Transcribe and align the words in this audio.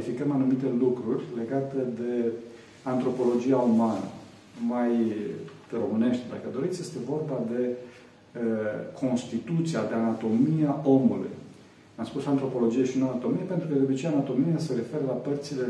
clarificăm 0.00 0.32
anumite 0.32 0.66
lucruri 0.78 1.22
legate 1.36 1.76
de 2.00 2.32
antropologia 2.82 3.56
umană. 3.56 4.08
Mai 4.68 4.92
românește, 5.80 6.24
dacă 6.30 6.46
doriți, 6.52 6.80
este 6.80 6.98
vorba 7.12 7.38
de 7.52 7.62
uh, 7.68 8.40
constituția, 9.02 9.80
de 9.88 9.94
anatomia 9.94 10.80
omului. 10.84 11.34
Am 11.96 12.04
spus 12.04 12.26
antropologie 12.26 12.84
și 12.84 12.98
nu 12.98 13.08
anatomie, 13.08 13.44
pentru 13.52 13.68
că 13.68 13.74
de 13.74 13.82
obicei 13.82 14.08
anatomia 14.08 14.58
se 14.58 14.74
referă 14.74 15.04
la 15.06 15.18
părțile 15.26 15.66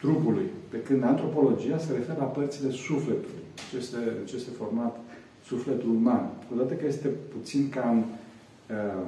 trupului, 0.00 0.46
pe 0.68 0.78
când 0.86 1.02
antropologia 1.04 1.78
se 1.78 1.92
referă 1.92 2.18
la 2.18 2.32
părțile 2.38 2.70
sufletului. 2.70 3.42
Ce 3.70 3.76
este, 3.76 3.98
ce 4.24 4.36
este 4.36 4.50
format 4.62 5.00
sufletul 5.46 5.90
uman. 5.90 6.24
Cu 6.48 6.54
toate 6.54 6.74
că 6.76 6.86
este 6.86 7.08
puțin 7.34 7.68
cam 7.68 7.96
uh, 7.98 9.06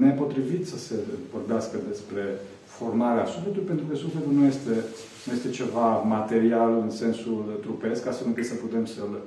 nepotrivit 0.00 0.66
să 0.66 0.78
se 0.78 0.94
vorbească 1.32 1.76
despre 1.88 2.22
formarea 2.66 3.26
sufletului, 3.26 3.66
pentru 3.66 3.84
că 3.88 3.94
sufletul 3.96 4.32
nu 4.32 4.44
este, 4.44 4.74
nu 5.26 5.32
este 5.32 5.50
ceva 5.50 5.88
material 5.96 6.78
în 6.82 6.90
sensul 6.90 7.58
trupesc, 7.60 8.04
ca 8.04 8.12
să 8.12 8.22
nu 8.26 8.42
să 8.42 8.54
putem 8.54 8.84
să-l 8.84 9.20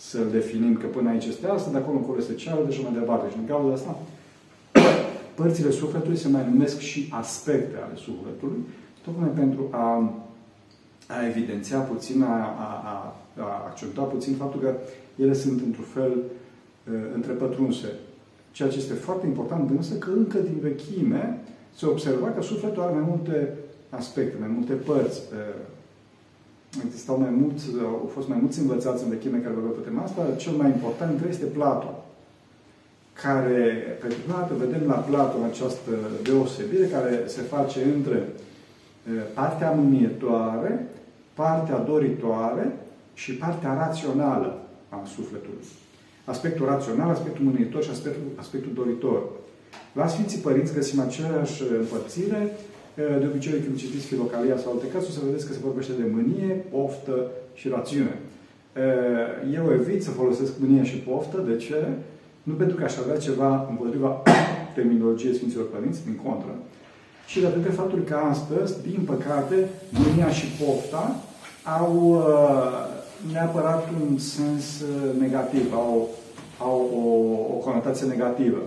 să 0.00 0.18
definim 0.18 0.76
că 0.76 0.86
până 0.86 1.08
aici 1.08 1.24
este 1.24 1.46
asta, 1.46 1.70
de 1.70 1.76
acolo 1.76 1.96
încolo 1.96 2.18
este 2.18 2.34
cealaltă 2.34 2.70
și 2.70 2.82
mai 2.82 2.92
departe. 2.92 3.30
Și 3.30 3.36
din 3.36 3.46
cauza 3.46 3.74
asta, 3.74 3.98
părțile 5.40 5.70
sufletului 5.70 6.16
se 6.16 6.28
mai 6.28 6.46
numesc 6.50 6.78
și 6.78 7.08
aspecte 7.10 7.76
ale 7.76 7.96
sufletului, 7.96 8.58
tocmai 9.04 9.28
pentru 9.28 9.68
a, 9.70 10.12
a 11.06 11.26
evidenția 11.28 11.78
puțin, 11.78 12.22
a, 12.22 12.36
a, 12.36 13.14
a 13.36 13.64
accentua 13.66 14.04
puțin 14.04 14.34
faptul 14.34 14.60
că 14.60 14.74
ele 15.16 15.32
sunt 15.32 15.60
într-un 15.60 15.84
fel 15.84 16.12
uh, 16.12 16.94
întrepătrunse. 17.14 17.88
Ceea 18.50 18.68
ce 18.68 18.78
este 18.78 18.94
foarte 18.94 19.26
important 19.26 19.70
însă 19.70 19.94
că 19.94 20.10
încă 20.10 20.38
din 20.38 20.58
vechime 20.60 21.40
se 21.76 21.86
observa 21.86 22.26
că 22.26 22.42
sufletul 22.42 22.82
are 22.82 22.92
mai 22.92 23.04
multe 23.08 23.54
aspecte, 23.90 24.36
mai 24.38 24.48
multe 24.48 24.72
părți. 24.72 25.20
Existau 26.86 27.18
mai 27.18 27.30
mulți, 27.30 27.64
au 27.82 28.10
fost 28.14 28.28
mai 28.28 28.38
mulți 28.40 28.58
învățați 28.58 29.02
în 29.04 29.10
vechime 29.10 29.38
care 29.38 29.54
vorbeau 29.54 29.74
pe 29.74 29.88
tema 29.88 30.02
asta. 30.02 30.34
Cel 30.36 30.52
mai 30.52 30.68
important 30.68 31.10
dintre 31.10 31.28
este 31.28 31.44
Platon, 31.44 31.94
care, 33.12 33.62
pe 34.00 34.06
prima 34.06 34.38
dată, 34.38 34.54
vedem 34.54 34.86
la 34.86 34.94
Platon 34.94 35.42
această 35.44 35.90
deosebire 36.22 36.86
care 36.86 37.22
se 37.26 37.40
face 37.40 37.82
între 37.94 38.28
partea 39.34 39.70
mânietoare, 39.70 40.88
partea 41.34 41.78
doritoare 41.78 42.76
și 43.14 43.34
partea 43.34 43.74
rațională 43.74 44.62
a 44.88 45.02
sufletului. 45.14 45.64
Aspectul 46.24 46.66
rațional, 46.66 47.10
aspectul 47.10 47.44
mânitor 47.44 47.82
și 47.82 47.90
aspectul, 47.90 48.22
aspectul 48.36 48.72
doritor. 48.74 49.22
La 49.92 50.06
Sfinții 50.06 50.38
Părinți 50.38 50.74
găsim 50.74 51.00
aceeași 51.00 51.62
împărțire. 51.80 52.52
De 52.94 53.26
obicei, 53.30 53.60
când 53.64 53.76
citiți 53.76 54.06
Filocalia 54.06 54.56
sau 54.56 54.72
alte 54.72 54.86
cazuri, 54.92 55.12
să 55.12 55.20
vedeți 55.24 55.46
că 55.46 55.52
se 55.52 55.58
vorbește 55.64 55.92
de 56.00 56.06
mânie, 56.14 56.64
poftă 56.70 57.30
și 57.54 57.68
rațiune. 57.68 58.18
Eu 59.54 59.72
evit 59.72 60.02
să 60.02 60.10
folosesc 60.10 60.52
mânie 60.58 60.84
și 60.84 60.96
poftă. 60.96 61.44
De 61.48 61.56
ce? 61.56 61.86
Nu 62.42 62.54
pentru 62.54 62.76
că 62.76 62.84
aș 62.84 62.96
avea 62.96 63.16
ceva 63.16 63.66
împotriva 63.70 64.22
terminologiei 64.76 65.34
Sfinților 65.34 65.66
Părinți, 65.66 66.04
din 66.04 66.20
contră, 66.24 66.54
și 67.26 67.40
datorită 67.40 67.70
faptului 67.70 68.04
că 68.04 68.14
astăzi, 68.14 68.82
din 68.82 69.00
păcate, 69.06 69.68
mânia 69.90 70.30
și 70.30 70.46
pofta 70.46 71.16
au 71.78 72.24
neapărat 73.32 73.88
un 74.00 74.18
sens 74.18 74.64
negativ, 75.18 75.72
au, 75.72 76.08
au 76.58 76.90
o, 76.94 77.54
o 77.54 77.58
conotație 77.58 78.06
negativă. 78.06 78.58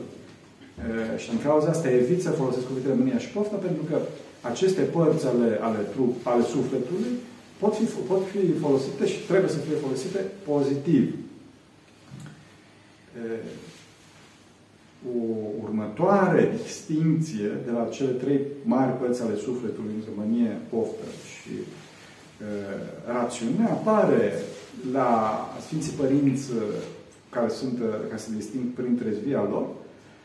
Și 1.17 1.29
în 1.31 1.41
cauza 1.41 1.67
asta 1.67 1.89
evit 1.89 2.21
să 2.21 2.29
folosesc 2.29 2.65
cuvintele 2.67 2.95
mânia 2.95 3.17
și 3.17 3.29
pofta, 3.29 3.55
pentru 3.55 3.83
că 3.89 3.97
aceste 4.41 4.81
părți 4.81 5.25
ale, 5.25 5.59
ale, 5.61 5.77
trup, 5.77 6.27
ale 6.27 6.43
sufletului 6.43 7.13
pot 7.57 7.75
fi, 7.75 7.83
pot 7.83 8.27
fi 8.27 8.51
folosite 8.51 9.07
și 9.07 9.19
trebuie 9.19 9.49
să 9.49 9.57
fie 9.57 9.75
folosite 9.75 10.19
pozitiv. 10.45 11.15
O 15.07 15.17
următoare 15.63 16.53
distinție 16.63 17.51
de 17.65 17.71
la 17.71 17.87
cele 17.91 18.09
trei 18.11 18.39
mari 18.63 18.97
părți 18.97 19.21
ale 19.21 19.35
sufletului, 19.35 19.93
între 19.95 20.11
mânie, 20.15 20.57
poftă 20.69 21.05
și 21.31 21.51
rațiune, 23.07 23.65
apare 23.65 24.33
la 24.91 25.09
Sfinții 25.65 25.91
Părinți 25.91 26.49
care, 27.29 27.49
sunt, 27.49 27.77
care 28.07 28.17
se 28.17 28.31
disting 28.35 28.63
prin 28.63 28.97
trezvia 28.97 29.47
lor, 29.49 29.67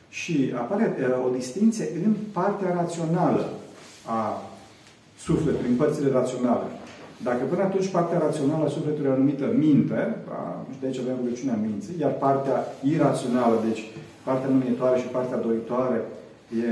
și 0.08 0.52
apare 0.56 0.96
o 1.26 1.34
distinție 1.36 1.86
în 2.04 2.14
partea 2.32 2.74
rațională 2.74 3.48
a 4.06 4.42
sufletului, 5.18 5.70
în 5.70 5.76
părțile 5.76 6.10
raționale. 6.10 6.68
Dacă 7.22 7.42
până 7.50 7.62
atunci 7.62 7.88
partea 7.88 8.18
rațională 8.18 8.64
a 8.64 8.68
sufletului 8.76 9.06
era 9.06 9.16
numită 9.16 9.46
minte, 9.58 10.16
și 10.72 10.80
de 10.80 10.86
aici 10.86 10.98
avem 10.98 11.16
rugăciunea 11.22 11.58
minții, 11.66 11.94
iar 12.00 12.10
partea 12.10 12.58
irațională, 12.94 13.56
deci 13.68 13.82
partea 14.24 14.48
numietoare 14.48 14.98
și 14.98 15.06
partea 15.06 15.38
doritoare, 15.46 15.98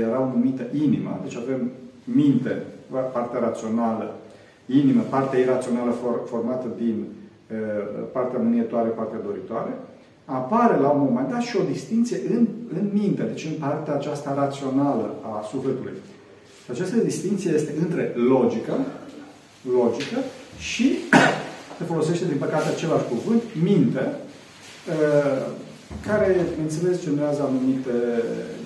erau 0.07 0.31
numite 0.33 0.69
inima, 0.85 1.19
deci 1.23 1.35
avem 1.35 1.71
minte, 2.03 2.63
partea 3.13 3.39
rațională, 3.39 4.15
inimă, 4.65 5.01
partea 5.09 5.39
irațională 5.39 5.91
formată 6.25 6.67
din 6.77 7.05
partea 8.11 8.39
mânietoare, 8.39 8.89
partea 8.89 9.19
doritoare, 9.25 9.73
apare 10.25 10.79
la 10.79 10.89
un 10.89 11.01
moment 11.03 11.29
dat 11.29 11.41
și 11.41 11.57
o 11.57 11.69
distinție 11.71 12.19
în, 12.35 12.47
în 12.73 12.89
minte, 12.93 13.23
deci 13.23 13.45
în 13.45 13.57
partea 13.59 13.93
aceasta 13.93 14.33
rațională 14.33 15.15
a 15.21 15.47
sufletului. 15.51 15.93
Și 16.63 16.71
această 16.71 16.95
distinție 16.95 17.51
este 17.51 17.73
între 17.79 18.13
logică, 18.15 18.75
logică 19.61 20.19
și 20.57 20.97
se 21.77 21.83
folosește, 21.83 22.25
din 22.25 22.37
păcate, 22.37 22.67
același 22.69 23.07
cuvânt, 23.07 23.41
minte, 23.63 24.03
uh, 24.09 25.45
care, 26.07 26.45
înțeles, 26.61 27.01
generează 27.01 27.41
anumite, 27.41 27.95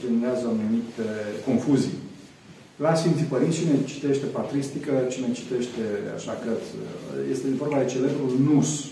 generează 0.04 0.46
anumite 0.46 1.08
confuzii. 1.46 1.98
La 2.76 2.96
Sfinții 2.96 3.26
Părinți, 3.26 3.58
cine 3.58 3.74
citește 3.86 4.26
patristică, 4.26 4.92
cine 5.10 5.32
citește 5.32 5.82
așa 6.16 6.32
că 6.44 6.52
este 7.32 7.48
vorba 7.58 7.78
de 7.78 7.86
celebrul 7.86 8.32
nus, 8.52 8.86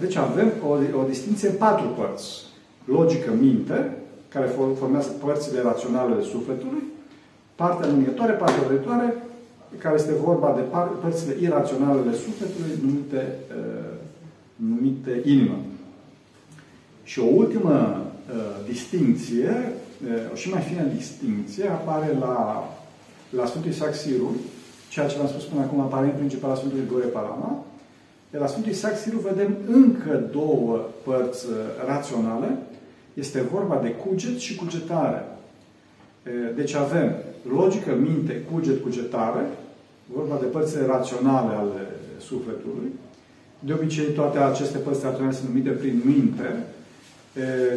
deci 0.00 0.16
avem 0.16 0.52
o, 0.68 0.98
o 1.00 1.08
distinție 1.08 1.48
în 1.48 1.54
patru 1.54 1.86
părți. 1.86 2.47
Logică, 2.94 3.30
minte, 3.40 3.96
care 4.28 4.46
formează 4.78 5.08
părțile 5.08 5.60
raționale 5.62 6.12
ale 6.12 6.22
sufletului, 6.22 6.82
partea 7.54 7.88
numietoare, 7.88 8.32
partea 8.32 8.64
oritoare, 8.66 9.14
care 9.78 9.94
este 9.94 10.12
vorba 10.12 10.54
de 10.56 10.76
părțile 11.02 11.36
iraționale 11.40 12.00
ale 12.00 12.12
sufletului, 12.12 12.72
numite, 12.84 13.38
uh, 13.58 13.94
numite 14.56 15.22
inimă. 15.24 15.58
Și 17.02 17.18
o 17.20 17.26
ultimă 17.34 17.76
uh, 18.00 18.68
distinție, 18.68 19.72
uh, 20.04 20.32
o 20.32 20.34
și 20.34 20.50
mai 20.50 20.62
fină 20.62 20.82
distinție, 20.96 21.68
apare 21.68 22.16
la, 22.20 22.68
la 23.30 23.46
Sfântul 23.46 23.70
Isaac 23.70 23.94
Sirul, 23.94 24.34
ceea 24.88 25.06
ce 25.06 25.16
v-am 25.16 25.28
spus 25.28 25.44
până 25.44 25.60
acum 25.60 25.80
apare 25.80 26.06
în 26.06 26.16
principal 26.16 26.50
la 26.50 26.56
Sfântul 26.56 26.78
Grigore 26.78 27.06
Palama, 27.06 27.64
de 28.30 28.38
la 28.38 28.46
Sfântul 28.46 28.70
Isaac 28.70 28.96
Siru 28.96 29.18
vedem 29.18 29.56
încă 29.66 30.28
două 30.32 30.88
părți 31.04 31.46
uh, 31.46 31.52
raționale. 31.86 32.58
Este 33.18 33.40
vorba 33.52 33.80
de 33.82 33.88
cuget 33.88 34.38
și 34.38 34.56
cugetare. 34.56 35.24
Deci 36.54 36.74
avem 36.74 37.12
logică, 37.56 37.90
minte, 38.00 38.44
cuget, 38.52 38.82
cugetare, 38.82 39.46
vorba 40.14 40.36
de 40.40 40.46
părțile 40.46 40.86
raționale 40.86 41.54
ale 41.54 41.82
sufletului. 42.18 42.90
De 43.58 43.72
obicei, 43.72 44.04
toate 44.04 44.38
aceste 44.38 44.78
părți 44.78 45.04
raționale 45.04 45.34
sunt 45.34 45.48
numite 45.48 45.70
prin 45.70 46.02
minte. 46.04 46.64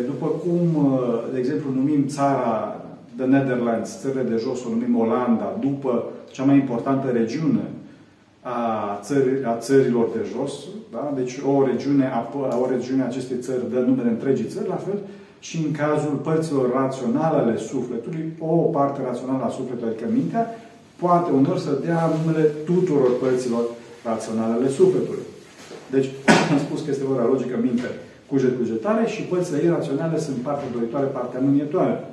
După 0.06 0.26
cum, 0.26 0.86
uh, 0.86 1.24
de 1.34 1.40
exemplu, 1.40 1.72
numim 1.72 2.08
țara 2.08 2.82
de 3.18 3.24
Netherlands, 3.24 4.00
țările 4.00 4.22
de 4.22 4.38
jos, 4.38 4.66
o 4.66 4.70
numim 4.70 5.00
Olanda, 5.00 5.58
după 5.60 6.04
cea 6.32 6.44
mai 6.44 6.56
importantă 6.56 7.10
regiune 7.10 7.64
a, 8.42 9.00
țări, 9.02 9.44
a 9.46 9.58
țărilor 9.58 10.10
de 10.16 10.28
jos. 10.34 10.54
Da? 10.92 11.14
Deci 11.16 11.40
o 11.56 11.66
regiune, 11.66 12.06
a, 12.06 12.30
o 12.62 12.70
regiune 12.70 13.02
a 13.02 13.06
acestei 13.06 13.38
țări 13.40 13.72
dă 13.72 13.80
numele 13.80 14.10
întregii 14.10 14.46
țări, 14.46 14.68
la 14.68 14.76
fel 14.76 15.00
și 15.42 15.58
în 15.66 15.72
cazul 15.72 16.16
părților 16.28 16.66
raționale 16.74 17.38
ale 17.38 17.58
sufletului, 17.58 18.34
o 18.40 18.48
parte 18.48 19.02
rațională 19.02 19.44
a 19.44 19.50
sufletului, 19.58 19.94
adică 19.94 20.10
mintea, 20.12 20.46
poate 20.96 21.32
unor 21.32 21.58
să 21.58 21.82
dea 21.86 22.12
numele 22.18 22.44
tuturor 22.66 23.20
părților 23.20 23.64
raționale 24.04 24.54
ale 24.54 24.70
sufletului. 24.70 25.26
Deci, 25.92 26.10
am 26.52 26.60
spus 26.60 26.82
că 26.82 26.90
este 26.90 27.04
vorba 27.04 27.26
logică 27.26 27.58
minte, 27.62 27.88
cuget, 28.28 28.58
cugetare 28.58 29.08
și 29.08 29.22
părțile 29.22 29.64
iraționale 29.64 30.20
sunt 30.20 30.38
partea 30.38 30.70
doritoare, 30.74 31.06
partea 31.06 31.40
mânietoare. 31.40 32.04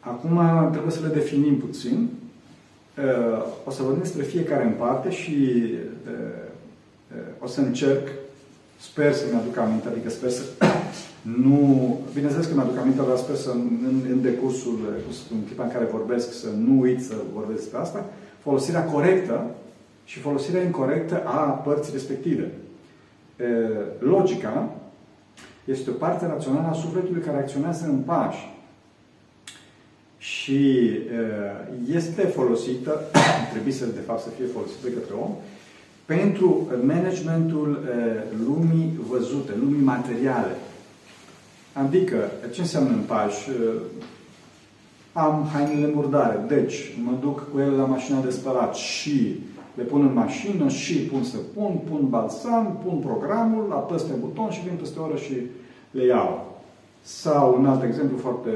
Acum 0.00 0.40
trebuie 0.70 0.92
să 0.92 1.00
le 1.06 1.14
definim 1.14 1.56
puțin. 1.56 2.08
O 3.64 3.70
să 3.70 3.82
vorbim 3.82 4.02
despre 4.02 4.22
fiecare 4.22 4.64
în 4.64 4.72
parte 4.72 5.10
și 5.10 5.68
o 7.38 7.46
să 7.46 7.60
încerc 7.60 8.08
Sper 8.82 9.12
să-mi 9.14 9.40
aduc 9.40 9.56
aminte, 9.56 9.88
adică 9.88 10.10
sper 10.10 10.30
să 10.30 10.42
nu... 11.22 11.98
Bineînțeles 12.14 12.46
că 12.46 12.54
mi-aduc 12.54 12.78
aminte, 12.78 13.02
dar 13.08 13.16
sper 13.16 13.36
să 13.36 13.50
în, 13.50 14.00
în 14.10 14.22
decursul, 14.22 14.78
în 15.32 15.44
clipa 15.44 15.64
în 15.64 15.70
care 15.70 15.84
vorbesc, 15.84 16.32
să 16.32 16.48
nu 16.64 16.80
uit 16.80 17.02
să 17.04 17.14
vorbesc 17.34 17.60
despre 17.60 17.78
asta, 17.78 18.04
folosirea 18.42 18.84
corectă 18.84 19.50
și 20.04 20.18
folosirea 20.18 20.62
incorrectă 20.62 21.22
a 21.24 21.38
părții 21.38 21.92
respective. 21.92 22.50
Logica 23.98 24.70
este 25.64 25.90
o 25.90 25.92
parte 25.92 26.26
rațională 26.26 26.68
a 26.68 26.72
sufletului 26.72 27.22
care 27.22 27.36
acționează 27.36 27.84
în 27.84 27.98
pași. 27.98 28.50
Și 30.18 30.90
este 31.92 32.22
folosită, 32.22 33.00
trebuie 33.52 33.72
să, 33.72 33.84
de 33.84 34.00
fapt, 34.06 34.22
să 34.22 34.28
fie 34.28 34.46
folosită 34.46 34.78
de 34.82 34.92
către 34.92 35.14
om, 35.14 35.30
pentru 36.04 36.70
managementul 36.84 37.84
lumii 38.46 38.98
văzute, 39.08 39.52
lumii 39.60 39.80
materiale. 39.80 40.56
Adică, 41.72 42.16
ce 42.52 42.60
înseamnă 42.60 42.90
în 42.90 43.02
pași? 43.06 43.48
Am 45.12 45.48
hainele 45.52 45.92
murdare, 45.94 46.44
deci 46.48 46.96
mă 47.04 47.12
duc 47.20 47.52
cu 47.52 47.58
ele 47.58 47.76
la 47.76 47.84
mașina 47.84 48.20
de 48.20 48.30
spălat 48.30 48.74
și 48.74 49.40
le 49.74 49.82
pun 49.82 50.00
în 50.00 50.14
mașină 50.14 50.68
și 50.68 50.98
pun 50.98 51.22
să 51.22 51.36
pun, 51.54 51.80
pun 51.90 52.08
balsam, 52.08 52.78
pun 52.84 52.98
programul, 52.98 53.72
apăs 53.72 54.02
pe 54.02 54.14
buton 54.20 54.50
și 54.50 54.62
vin 54.62 54.76
peste 54.78 54.98
o 54.98 55.04
oră 55.04 55.16
și 55.16 55.36
le 55.90 56.04
iau. 56.04 56.60
Sau 57.02 57.56
un 57.58 57.66
alt 57.66 57.82
exemplu 57.82 58.16
foarte 58.16 58.50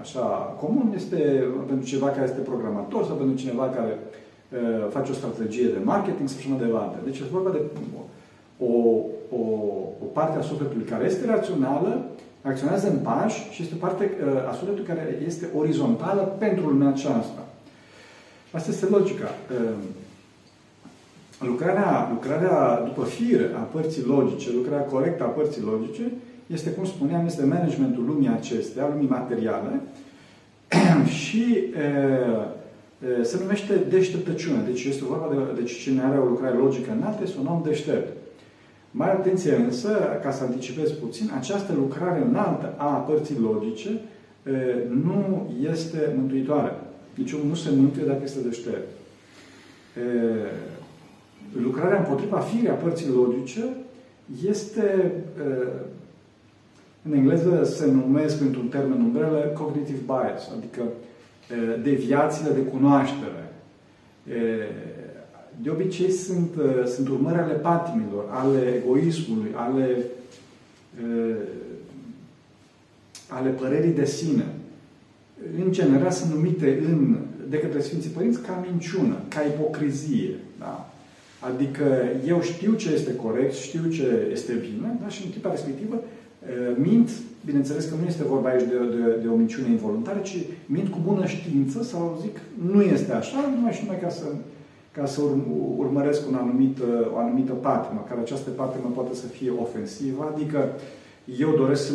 așa 0.00 0.20
comun 0.60 0.92
este 0.94 1.44
pentru 1.66 1.86
cineva 1.86 2.08
care 2.08 2.24
este 2.24 2.40
programator 2.40 3.04
sau 3.04 3.14
pentru 3.16 3.36
cineva 3.36 3.68
care 3.68 3.98
uh, 3.98 4.90
face 4.90 5.10
o 5.10 5.14
strategie 5.14 5.66
de 5.66 5.84
marketing 5.84 6.28
sau 6.28 6.38
așa 6.38 6.48
mai 6.48 6.66
departe. 6.66 6.96
Deci 7.04 7.18
este 7.18 7.32
vorba 7.32 7.50
de 7.50 7.60
o, 8.58 8.72
o, 9.30 9.42
o 10.04 10.06
parte 10.12 10.38
a 10.38 10.42
sufletului 10.42 10.84
care 10.84 11.04
este 11.04 11.26
rațională, 11.26 12.04
acționează 12.48 12.88
în 12.88 12.98
pași 12.98 13.50
și 13.50 13.62
este 13.62 13.74
o 13.74 13.84
parte 13.86 14.10
uh, 14.10 14.48
a 14.48 14.52
sufletului 14.52 14.86
care 14.86 15.18
este 15.26 15.48
orizontală 15.54 16.36
pentru 16.38 16.68
lumea 16.68 16.88
aceasta. 16.88 17.46
Asta 18.50 18.70
este 18.70 18.86
logica. 18.86 19.34
Uh, 19.50 19.70
lucrarea, 21.40 22.08
lucrarea 22.12 22.82
după 22.84 23.04
fire 23.04 23.50
a 23.56 23.60
părții 23.60 24.04
logice, 24.04 24.52
lucrarea 24.52 24.84
corectă 24.84 25.22
a 25.24 25.26
părții 25.26 25.62
logice, 25.62 26.12
este, 26.46 26.70
cum 26.70 26.84
spuneam, 26.84 27.26
este 27.26 27.44
managementul 27.44 28.04
lumii 28.04 28.28
acestea, 28.28 28.88
lumii 28.92 29.08
materiale, 29.08 29.80
și 31.20 31.42
e, 31.42 31.86
e, 33.20 33.22
se 33.22 33.38
numește 33.40 33.74
deșteptăciune. 33.88 34.62
Deci 34.66 34.84
este 34.84 35.04
vorba 35.04 35.34
de 35.34 35.60
deci 35.60 35.78
cine 35.78 36.02
are 36.02 36.18
o 36.18 36.24
lucrare 36.24 36.56
logică 36.56 36.92
înaltă 36.92 37.20
este 37.22 37.38
un 37.40 37.46
om 37.46 37.62
deștept. 37.64 38.16
Mai 38.98 39.10
atenție 39.10 39.54
însă, 39.54 39.88
ca 40.22 40.30
să 40.30 40.44
anticipez 40.44 40.90
puțin, 40.90 41.30
această 41.38 41.72
lucrare 41.72 42.26
înaltă 42.28 42.74
a 42.76 42.84
părții 42.84 43.38
logice 43.38 43.88
e, 43.90 44.50
nu 45.04 45.50
este 45.70 46.12
mântuitoare. 46.16 46.72
Deci 47.14 47.34
nu 47.34 47.54
se 47.54 47.70
mântuie 47.76 48.04
dacă 48.04 48.20
este 48.24 48.40
deștept. 48.40 48.88
E, 49.96 51.60
lucrarea 51.62 51.98
împotriva 51.98 52.38
firii 52.38 52.68
a 52.68 52.72
părții 52.72 53.08
logice 53.08 53.64
este, 54.46 55.12
în 57.02 57.12
engleză 57.12 57.64
se 57.64 57.90
numesc, 57.90 58.40
într-un 58.40 58.68
termen 58.68 59.00
umbrelă, 59.00 59.52
cognitive 59.54 60.00
bias, 60.06 60.50
adică 60.56 60.82
deviațiile 61.82 62.50
de 62.50 62.60
cunoaștere. 62.60 63.52
De 65.62 65.70
obicei 65.70 66.10
sunt, 66.10 66.50
sunt 66.94 67.08
urmări 67.08 67.38
ale 67.38 67.52
patimilor, 67.52 68.24
ale 68.30 68.82
egoismului, 68.82 69.50
ale, 69.54 70.04
ale 73.28 73.50
părerii 73.50 73.92
de 73.92 74.04
sine. 74.04 74.44
În 75.64 75.72
general 75.72 76.10
sunt 76.10 76.32
numite 76.32 76.82
în, 76.88 77.16
de 77.48 77.58
către 77.58 77.80
Sfinții 77.80 78.10
Părinți 78.10 78.40
ca 78.40 78.66
minciună, 78.70 79.16
ca 79.28 79.40
ipocrizie. 79.40 80.34
Da? 80.58 80.90
Adică 81.40 81.84
eu 82.26 82.40
știu 82.40 82.74
ce 82.74 82.92
este 82.92 83.14
corect, 83.14 83.54
știu 83.54 83.90
ce 83.90 84.28
este 84.32 84.52
bine, 84.52 84.98
da? 85.02 85.08
și 85.08 85.24
în 85.24 85.30
clipa 85.30 85.50
respectivă 85.50 86.02
mint, 86.76 87.10
bineînțeles 87.44 87.84
că 87.84 87.94
nu 88.00 88.06
este 88.06 88.24
vorba 88.24 88.48
aici 88.48 88.68
de, 88.68 88.78
de, 88.96 89.20
de 89.22 89.28
o 89.28 89.34
minciune 89.34 89.68
involuntară, 89.68 90.18
ci 90.18 90.36
mint 90.66 90.88
cu 90.88 90.98
bună 91.04 91.26
știință 91.26 91.82
sau 91.82 92.18
zic 92.22 92.40
nu 92.72 92.82
este 92.82 93.12
așa, 93.12 93.50
numai 93.54 93.72
și 93.72 93.82
numai 93.82 94.00
ca 94.00 94.08
să, 94.08 94.24
ca 94.96 95.06
să 95.06 95.20
urmăresc 95.76 96.28
un 96.28 96.34
anumit, 96.34 96.78
o 97.14 97.18
anumită 97.18 97.52
patimă, 97.52 98.04
care 98.08 98.20
această 98.20 98.50
patimă 98.50 98.92
poate 98.94 99.14
să 99.14 99.26
fie 99.26 99.50
ofensivă, 99.60 100.32
adică 100.34 100.58
eu 101.38 101.50
doresc 101.56 101.86
să, 101.86 101.92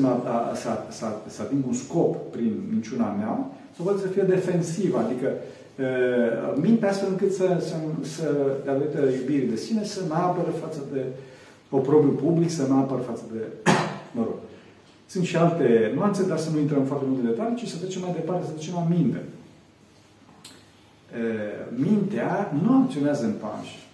să, 0.53 0.69
să, 0.89 1.05
să 1.27 1.41
ating 1.41 1.63
un 1.67 1.73
scop 1.73 2.15
prin 2.31 2.53
minciuna 2.71 3.09
mea, 3.19 3.49
sau 3.75 3.85
poate 3.85 3.99
să 3.99 4.07
fie 4.07 4.21
defensivă, 4.21 4.97
adică 4.97 5.27
minte 6.61 6.85
astfel 6.85 7.09
încât 7.11 7.33
să, 7.33 7.47
să, 7.59 7.75
să 8.01 8.27
datorită 8.65 8.99
iubirii 9.19 9.49
de 9.49 9.55
sine, 9.55 9.83
să 9.83 10.01
mă 10.07 10.15
apără 10.15 10.51
față 10.63 10.79
de 10.93 11.01
oprobiul 11.69 12.13
public, 12.13 12.49
să 12.49 12.65
mă 12.69 12.75
apără 12.75 13.01
față 13.01 13.23
de... 13.33 13.39
mă 14.15 14.23
rog. 14.23 14.35
Sunt 15.05 15.23
și 15.23 15.37
alte 15.37 15.91
nuanțe, 15.95 16.27
dar 16.27 16.37
să 16.37 16.49
nu 16.53 16.59
intrăm 16.59 16.83
foarte 16.83 17.05
multe 17.07 17.27
detalii, 17.27 17.55
ci 17.55 17.67
să 17.67 17.77
trecem 17.77 18.01
mai 18.01 18.13
departe, 18.13 18.45
să 18.45 18.51
trecem 18.51 18.73
la 18.73 18.87
minte. 18.95 19.21
Mintea 21.75 22.53
nu 22.63 22.81
acționează 22.81 23.25
în 23.25 23.33
pași. 23.33 23.87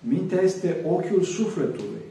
Mintea 0.00 0.40
este 0.40 0.76
ochiul 0.86 1.22
sufletului. 1.22 2.04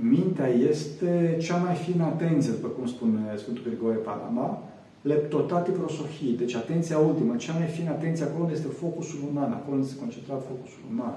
Mintea 0.00 0.48
este 0.48 1.36
cea 1.40 1.56
mai 1.56 1.74
fină 1.74 2.04
atenție, 2.04 2.50
după 2.50 2.68
cum 2.68 2.86
spune 2.86 3.20
Sfântul 3.36 3.62
Grigore 3.66 3.96
Palama, 3.96 4.62
leptotati 5.02 5.70
prosohii, 5.70 6.36
deci 6.36 6.54
atenția 6.54 6.98
ultimă, 6.98 7.36
cea 7.36 7.52
mai 7.52 7.66
fină 7.66 7.90
atenție, 7.90 8.24
acolo 8.24 8.42
unde 8.42 8.54
este 8.54 8.68
focusul 8.68 9.18
uman, 9.30 9.52
acolo 9.52 9.74
unde 9.76 9.86
este 9.86 10.00
concentrat 10.04 10.42
focusul 10.50 10.82
uman. 10.92 11.16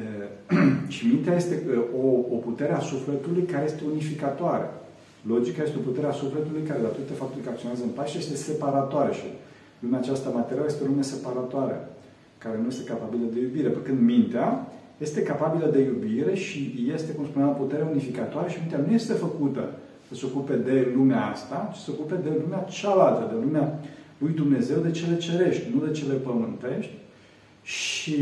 E, 0.00 0.06
și 0.94 1.06
mintea 1.06 1.34
este 1.36 1.62
o, 2.02 2.06
o 2.34 2.36
putere 2.48 2.72
a 2.72 2.80
sufletului 2.80 3.42
care 3.42 3.64
este 3.64 3.82
unificatoare. 3.90 4.68
Logica 5.32 5.62
este 5.62 5.76
o 5.78 5.86
putere 5.88 6.06
a 6.06 6.20
sufletului 6.22 6.62
care, 6.68 6.80
datorită 6.80 7.12
faptului 7.12 7.44
că 7.44 7.50
acționează 7.50 7.82
în 7.84 7.94
pași, 7.98 8.18
este 8.18 8.36
separatoare 8.36 9.12
și 9.12 9.26
lumea 9.84 9.98
aceasta 9.98 10.28
materială 10.28 10.66
este 10.68 10.84
o 10.84 10.86
lume 10.86 11.02
separatoare, 11.02 11.88
care 12.38 12.56
nu 12.62 12.66
este 12.68 12.90
capabilă 12.92 13.26
de 13.32 13.40
iubire. 13.40 13.68
Pe 13.68 13.82
când 13.86 14.00
mintea 14.00 14.48
este 14.98 15.22
capabilă 15.22 15.66
de 15.72 15.80
iubire 15.80 16.34
și 16.34 16.88
este, 16.94 17.12
cum 17.12 17.26
spuneam, 17.26 17.50
o 17.50 17.62
putere 17.62 17.86
unificatoare 17.90 18.50
și 18.50 18.58
mintea 18.60 18.84
nu 18.86 18.92
este 18.92 19.12
făcută 19.12 19.64
să 20.08 20.14
se 20.14 20.26
ocupe 20.26 20.54
de 20.54 20.92
lumea 20.96 21.26
asta, 21.26 21.70
ci 21.72 21.76
să 21.76 21.84
se 21.84 21.90
ocupe 21.98 22.14
de 22.14 22.38
lumea 22.42 22.58
cealaltă, 22.58 23.34
de 23.34 23.44
lumea 23.44 23.78
lui 24.18 24.32
Dumnezeu, 24.32 24.78
de 24.78 24.90
cele 24.90 25.16
cerești, 25.16 25.70
nu 25.74 25.86
de 25.86 25.92
cele 25.92 26.14
pământești. 26.14 26.92
Și 27.62 28.18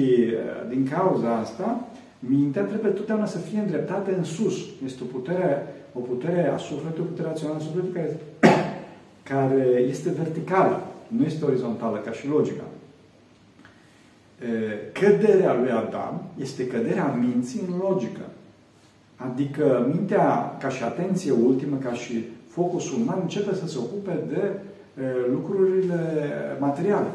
din 0.69 0.88
cauza 0.88 1.37
asta, 1.37 1.88
mintea 2.19 2.62
trebuie 2.62 2.90
totdeauna 2.90 3.26
să 3.26 3.38
fie 3.38 3.59
îndreptată 3.59 4.16
în 4.16 4.25
sus. 4.25 4.57
Este 4.85 5.02
o 5.02 5.12
putere, 5.19 5.66
o 5.92 6.00
putere 6.00 6.49
a 6.49 6.57
sufletului, 6.57 7.07
o 7.09 7.11
putere 7.11 7.28
rațională 7.28 7.59
a 7.59 7.62
sufletului 7.62 7.95
care, 7.95 8.16
care 9.33 9.85
este 9.88 10.11
verticală, 10.11 10.91
nu 11.16 11.25
este 11.25 11.45
orizontală, 11.45 11.99
ca 11.99 12.12
și 12.12 12.28
logica. 12.28 12.64
Căderea 14.92 15.54
lui 15.54 15.71
Adam 15.71 16.23
este 16.40 16.66
căderea 16.66 17.19
minții 17.21 17.61
în 17.69 17.78
logică. 17.78 18.21
Adică 19.16 19.90
mintea, 19.92 20.57
ca 20.61 20.69
și 20.69 20.83
atenție 20.83 21.33
ultimă, 21.33 21.76
ca 21.76 21.92
și 21.92 22.25
focusul 22.49 23.00
uman, 23.00 23.19
începe 23.23 23.54
să 23.54 23.66
se 23.66 23.78
ocupe 23.78 24.19
de 24.28 24.42
e, 25.02 25.02
lucrurile 25.31 26.00
materiale. 26.59 27.07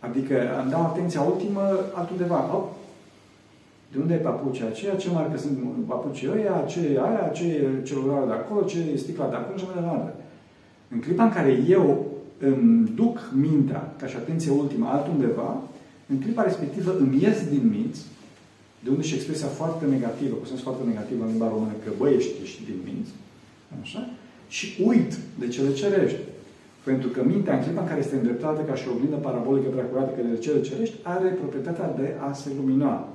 Adică 0.00 0.34
îmi 0.62 0.70
dau 0.70 0.80
atenția 0.80 1.20
ultimă 1.20 1.60
altundeva. 1.94 2.54
Oh, 2.54 2.64
de 3.92 3.98
unde 3.98 4.14
e 4.14 4.16
papucea 4.16 4.66
aceea? 4.66 4.96
Ce 4.96 5.10
marcă 5.10 5.38
sunt 5.38 5.58
papucii 5.86 6.30
ăia? 6.36 6.64
Ce 6.68 6.80
e 6.80 7.00
aia? 7.00 7.30
Ce 7.32 7.44
e 7.44 7.82
celularul 7.82 8.26
de 8.26 8.32
acolo? 8.32 8.62
Ce 8.62 8.78
e 8.92 8.96
sticla 8.96 9.28
de 9.28 9.34
acolo? 9.34 9.56
Și 9.56 9.64
mai 9.64 9.82
departe. 9.82 10.12
În 10.88 11.00
clipa 11.00 11.24
în 11.24 11.32
care 11.32 11.58
eu 11.68 12.06
îmi 12.46 12.92
duc 12.94 13.16
mintea 13.34 13.94
ca 14.00 14.06
și 14.06 14.16
atenție 14.16 14.50
ultimă 14.50 14.86
altundeva, 14.88 15.62
în 16.10 16.18
clipa 16.18 16.42
respectivă 16.42 16.96
îmi 16.98 17.22
ies 17.22 17.38
din 17.48 17.64
minți 17.76 18.02
de 18.84 18.90
unde 18.90 19.02
și 19.02 19.14
expresia 19.14 19.46
foarte 19.46 19.84
negativă, 19.86 20.34
cu 20.34 20.46
sens 20.46 20.60
foarte 20.60 20.82
negativ 20.86 21.20
în 21.20 21.26
limba 21.26 21.48
română, 21.48 21.72
că 21.84 21.90
băi, 21.98 22.14
ești, 22.14 22.32
ești 22.42 22.64
din 22.64 22.78
minți. 22.88 23.12
Așa? 23.82 24.08
Și 24.48 24.66
uit 24.86 25.12
de 25.38 25.48
cele 25.48 25.72
cerești. 25.72 26.18
Pentru 26.84 27.08
că 27.08 27.20
mintea, 27.24 27.56
în 27.56 27.62
clipa 27.62 27.80
în 27.80 27.86
care 27.86 28.00
este 28.00 28.16
îndreptată 28.16 28.60
ca 28.62 28.74
și 28.74 28.88
o 28.88 28.92
oglindă 28.94 29.16
parabolică 29.16 29.68
preacurată 29.68 30.10
către 30.16 30.38
cele 30.38 30.60
cerești, 30.60 30.96
are 31.02 31.28
proprietatea 31.28 31.94
de 31.98 32.14
a 32.28 32.32
se 32.32 32.48
lumina. 32.56 33.08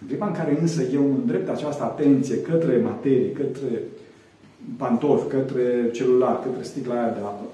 În 0.00 0.06
clipa 0.06 0.26
în 0.26 0.38
care 0.40 0.60
însă 0.60 0.82
eu 0.82 1.04
îmi 1.04 1.18
îndrept 1.20 1.48
această 1.48 1.82
atenție 1.82 2.40
către 2.40 2.76
materie, 2.76 3.32
către 3.32 3.70
pantofi, 4.76 5.28
către 5.28 5.90
celular, 5.92 6.42
către 6.42 6.62
sticla 6.62 6.94
aia 6.94 7.12
de 7.16 7.20
apă, 7.20 7.44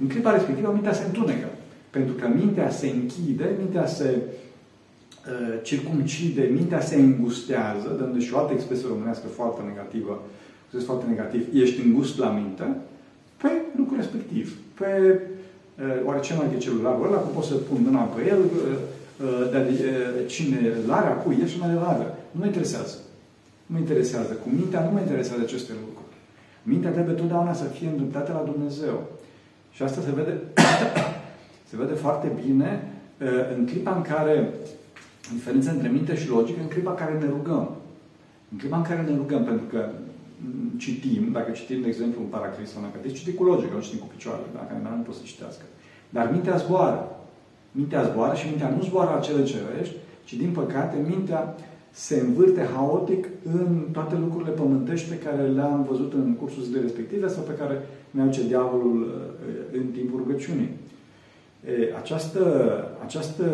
în 0.00 0.08
clipa 0.08 0.32
respectivă 0.32 0.70
mintea 0.72 0.92
se 0.92 1.04
întunecă. 1.06 1.46
Pentru 1.90 2.14
că 2.14 2.28
mintea 2.34 2.70
se 2.70 2.86
închide, 2.86 3.50
mintea 3.58 3.86
se 3.86 4.22
circumcide, 5.62 6.50
mintea 6.52 6.80
se 6.80 6.96
îngustează, 6.96 7.88
dându 7.98 8.18
și 8.18 8.34
o 8.34 8.38
altă 8.38 8.52
expresie 8.52 8.86
românească 8.88 9.26
foarte 9.26 9.60
negativă, 9.66 10.22
foarte 10.84 11.04
negativ, 11.08 11.42
ești 11.54 11.80
îngust 11.80 12.18
la 12.18 12.30
minte, 12.30 12.76
pe 13.42 13.48
lucrul 13.76 13.96
respectiv, 13.96 14.58
pe 14.78 15.20
oare 16.04 16.20
ce 16.20 16.34
mai 16.34 16.46
e 16.54 16.58
celularul 16.58 17.06
ăla, 17.06 17.16
cum 17.16 17.32
pot 17.34 17.44
să 17.44 17.54
pun 17.54 17.78
mâna 17.82 18.00
pe 18.00 18.20
el, 18.28 18.40
dar 19.52 19.66
cine 20.26 20.72
l-are, 20.86 21.06
a 21.06 21.12
cui 21.12 21.38
e 21.42 21.46
și 21.46 21.58
mai 21.58 21.68
departe. 21.68 22.04
Nu 22.30 22.40
mă 22.40 22.46
interesează. 22.46 22.96
Nu 23.66 23.74
mă 23.74 23.78
interesează. 23.78 24.32
Cu 24.32 24.48
mintea 24.58 24.84
nu 24.84 24.90
mă 24.90 25.00
interesează 25.00 25.42
aceste 25.42 25.72
lucruri. 25.72 26.14
Mintea 26.62 26.90
trebuie 26.90 27.14
totdeauna 27.14 27.52
să 27.52 27.64
fie 27.64 27.88
îndreptată 27.88 28.32
la 28.32 28.50
Dumnezeu. 28.52 28.96
Și 29.76 29.82
asta 29.82 30.00
se 30.00 30.12
vede, 30.18 30.34
se 31.70 31.76
vede 31.76 31.92
foarte 31.92 32.28
bine 32.44 32.70
în 33.56 33.66
clipa 33.66 33.94
în 33.94 34.02
care 34.02 34.52
diferența 35.32 35.70
între 35.70 35.88
minte 35.88 36.16
și 36.16 36.28
logică, 36.28 36.60
în 36.60 36.68
clipa 36.68 36.90
în 36.90 36.96
care 36.96 37.18
ne 37.18 37.26
rugăm. 37.26 37.76
În 38.52 38.58
clipa 38.58 38.76
în 38.76 38.82
care 38.82 39.02
ne 39.02 39.16
rugăm, 39.16 39.44
pentru 39.44 39.66
că 39.66 39.88
citim, 40.76 41.32
dacă 41.32 41.50
citim, 41.50 41.80
de 41.80 41.86
exemplu, 41.88 42.20
un 42.22 42.28
paraclis 42.28 42.70
sau 42.70 42.80
un 42.80 42.88
academic, 42.88 43.16
citim 43.16 43.34
cu 43.34 43.44
logică, 43.44 43.74
nu 43.74 43.80
citim 43.80 43.98
cu 43.98 44.12
picioarele, 44.14 44.46
dacă 44.54 44.72
nu 44.82 45.02
pot 45.02 45.14
să 45.14 45.20
citească. 45.24 45.64
Dar 46.08 46.30
mintea 46.30 46.56
zboară. 46.56 47.16
Mintea 47.72 48.02
zboară 48.02 48.34
și 48.34 48.48
mintea 48.48 48.68
nu 48.68 48.82
zboară 48.82 49.10
la 49.14 49.20
cele 49.20 49.44
cerești, 49.44 49.94
ci, 50.24 50.34
din 50.34 50.50
păcate, 50.50 50.96
mintea 51.08 51.54
se 51.96 52.20
învârte 52.20 52.68
haotic 52.74 53.28
în 53.42 53.86
toate 53.92 54.14
lucrurile 54.16 54.50
pământești 54.50 55.08
pe 55.08 55.18
care 55.18 55.42
le-am 55.46 55.86
văzut 55.88 56.12
în 56.12 56.34
cursul 56.34 56.62
zilei 56.62 56.82
respective 56.82 57.28
sau 57.28 57.42
pe 57.42 57.52
care 57.52 57.86
mi-au 58.10 58.30
ce 58.30 58.46
diavolul 58.46 59.02
uh, 59.02 59.78
în 59.78 59.86
timpul 59.86 60.18
rugăciunii. 60.26 60.70
Această, 61.96 62.42
această 63.04 63.44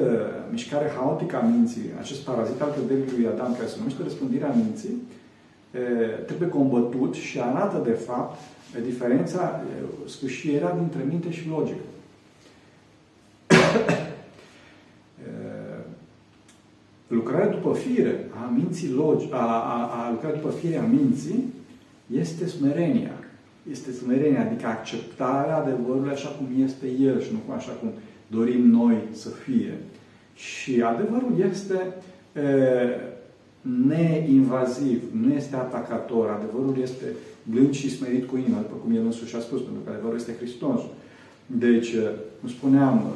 mișcare 0.51 0.93
haotică 0.97 1.37
a 1.37 1.47
minții, 1.47 1.91
acest 1.99 2.21
parazit 2.21 2.61
al 2.61 2.75
căderii 2.77 3.13
lui 3.17 3.27
Adam, 3.27 3.55
care 3.55 3.67
se 3.67 3.77
numește 3.79 4.03
răspândirea 4.03 4.55
minții, 4.57 5.03
trebuie 6.27 6.49
combătut 6.49 7.15
și 7.15 7.41
arată, 7.41 7.83
de 7.85 7.93
fapt, 7.93 8.41
diferența, 8.85 9.63
sfârșierea 10.07 10.77
dintre 10.79 11.03
minte 11.09 11.31
și 11.31 11.49
logică. 11.49 11.85
Lucrarea 17.13 17.49
după 17.49 17.75
fire 17.75 18.31
a 18.45 18.53
minții 18.57 18.91
logi, 18.91 19.27
a, 19.31 19.45
a, 19.47 20.05
a 20.05 20.11
lucrarea 20.11 20.41
după 20.41 20.53
fire 20.53 20.77
a 20.77 20.87
minții 20.87 21.45
este 22.07 22.47
smerenia. 22.47 23.17
Este 23.71 23.93
smerenia, 23.93 24.41
adică 24.41 24.67
acceptarea 24.67 25.57
adevărului 25.57 26.11
așa 26.11 26.29
cum 26.29 26.47
este 26.65 26.87
el 27.01 27.21
și 27.21 27.29
nu 27.33 27.53
așa 27.55 27.73
cum 27.73 27.89
dorim 28.27 28.67
noi 28.67 28.97
să 29.11 29.29
fie. 29.29 29.75
Și 30.35 30.83
adevărul 30.83 31.47
este 31.51 31.95
e, 32.33 32.43
neinvaziv, 33.87 35.03
nu 35.13 35.35
este 35.35 35.57
atacator, 35.57 36.29
adevărul 36.29 36.77
este 36.83 37.05
blând 37.43 37.73
și 37.73 37.97
smerit 37.97 38.29
cu 38.29 38.37
inima, 38.37 38.59
după 38.59 38.75
cum 38.83 38.97
el 38.97 39.05
însuși 39.05 39.37
a 39.37 39.41
spus, 39.41 39.61
pentru 39.61 39.83
că 39.85 39.91
adevărul 39.91 40.17
este 40.17 40.35
Hristos. 40.39 40.81
Deci, 41.47 41.95
cum 42.41 42.49
spuneam, 42.49 43.13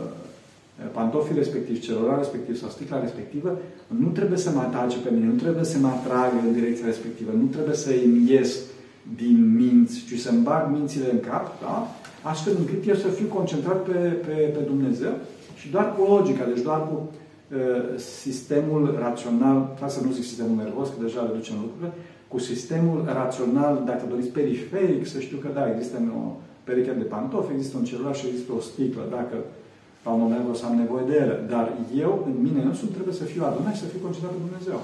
pantofii 0.92 1.34
respectiv, 1.34 1.80
celular 1.80 2.18
respectiv 2.18 2.56
sau 2.56 2.68
sticla 2.68 3.00
respectivă, 3.00 3.58
nu 3.86 4.08
trebuie 4.08 4.38
să 4.38 4.50
mă 4.50 4.60
atace 4.60 4.98
pe 4.98 5.10
mine, 5.12 5.26
nu 5.26 5.38
trebuie 5.38 5.64
să 5.64 5.78
mă 5.78 5.88
atragă 5.88 6.36
în 6.46 6.52
direcția 6.52 6.86
respectivă, 6.86 7.30
nu 7.36 7.46
trebuie 7.46 7.74
să 7.74 7.90
îmi 8.04 8.30
ies 8.30 8.56
din 9.16 9.54
minți, 9.56 10.04
ci 10.08 10.18
să-mi 10.18 10.42
bag 10.42 10.70
mințile 10.72 11.10
în 11.12 11.20
cap, 11.20 11.60
da? 11.60 11.88
astfel 12.22 12.54
încât 12.58 12.86
eu 12.86 12.94
să 12.94 13.08
fiu 13.08 13.26
concentrat 13.26 13.82
pe, 13.82 13.98
pe, 14.26 14.34
pe 14.56 14.62
Dumnezeu 14.66 15.12
și 15.56 15.70
doar 15.70 15.94
cu 15.94 16.02
logica, 16.12 16.44
deci 16.44 16.62
doar 16.62 16.80
cu 16.88 16.96
uh, 17.02 17.98
sistemul 18.22 18.96
rațional, 18.98 19.76
ca 19.80 19.88
să 19.88 20.00
nu 20.04 20.10
zic 20.12 20.24
sistemul 20.24 20.56
nervos, 20.56 20.88
că 20.88 20.94
deja 21.02 21.28
reducem 21.30 21.56
lucrurile, 21.60 21.92
cu 22.28 22.38
sistemul 22.38 22.98
rațional, 23.20 23.82
dacă 23.86 24.04
doriți 24.08 24.28
periferic, 24.28 25.06
să 25.06 25.20
știu 25.20 25.38
că 25.38 25.48
da, 25.54 25.70
există 25.72 25.96
o 26.24 26.36
pereche 26.64 26.92
de 26.92 27.02
pantofi, 27.02 27.52
există 27.52 27.76
un 27.76 27.84
celular 27.84 28.14
și 28.16 28.26
există 28.26 28.52
o 28.52 28.60
sticlă. 28.60 29.02
Dacă 29.10 29.36
la 30.06 30.12
un 30.12 30.20
moment 30.24 30.44
o 30.50 30.54
să 30.60 30.64
am 30.66 30.76
nevoie 30.82 31.04
de 31.10 31.16
ele. 31.22 31.36
Dar 31.54 31.66
eu, 32.04 32.12
în 32.28 32.36
mine 32.46 32.60
însumi, 32.62 32.96
trebuie 32.96 33.14
să 33.20 33.24
fiu 33.32 33.42
adunat 33.44 33.74
și 33.74 33.82
să 33.84 33.92
fiu 33.92 34.04
concentrat 34.06 34.32
pe 34.34 34.44
Dumnezeu. 34.46 34.80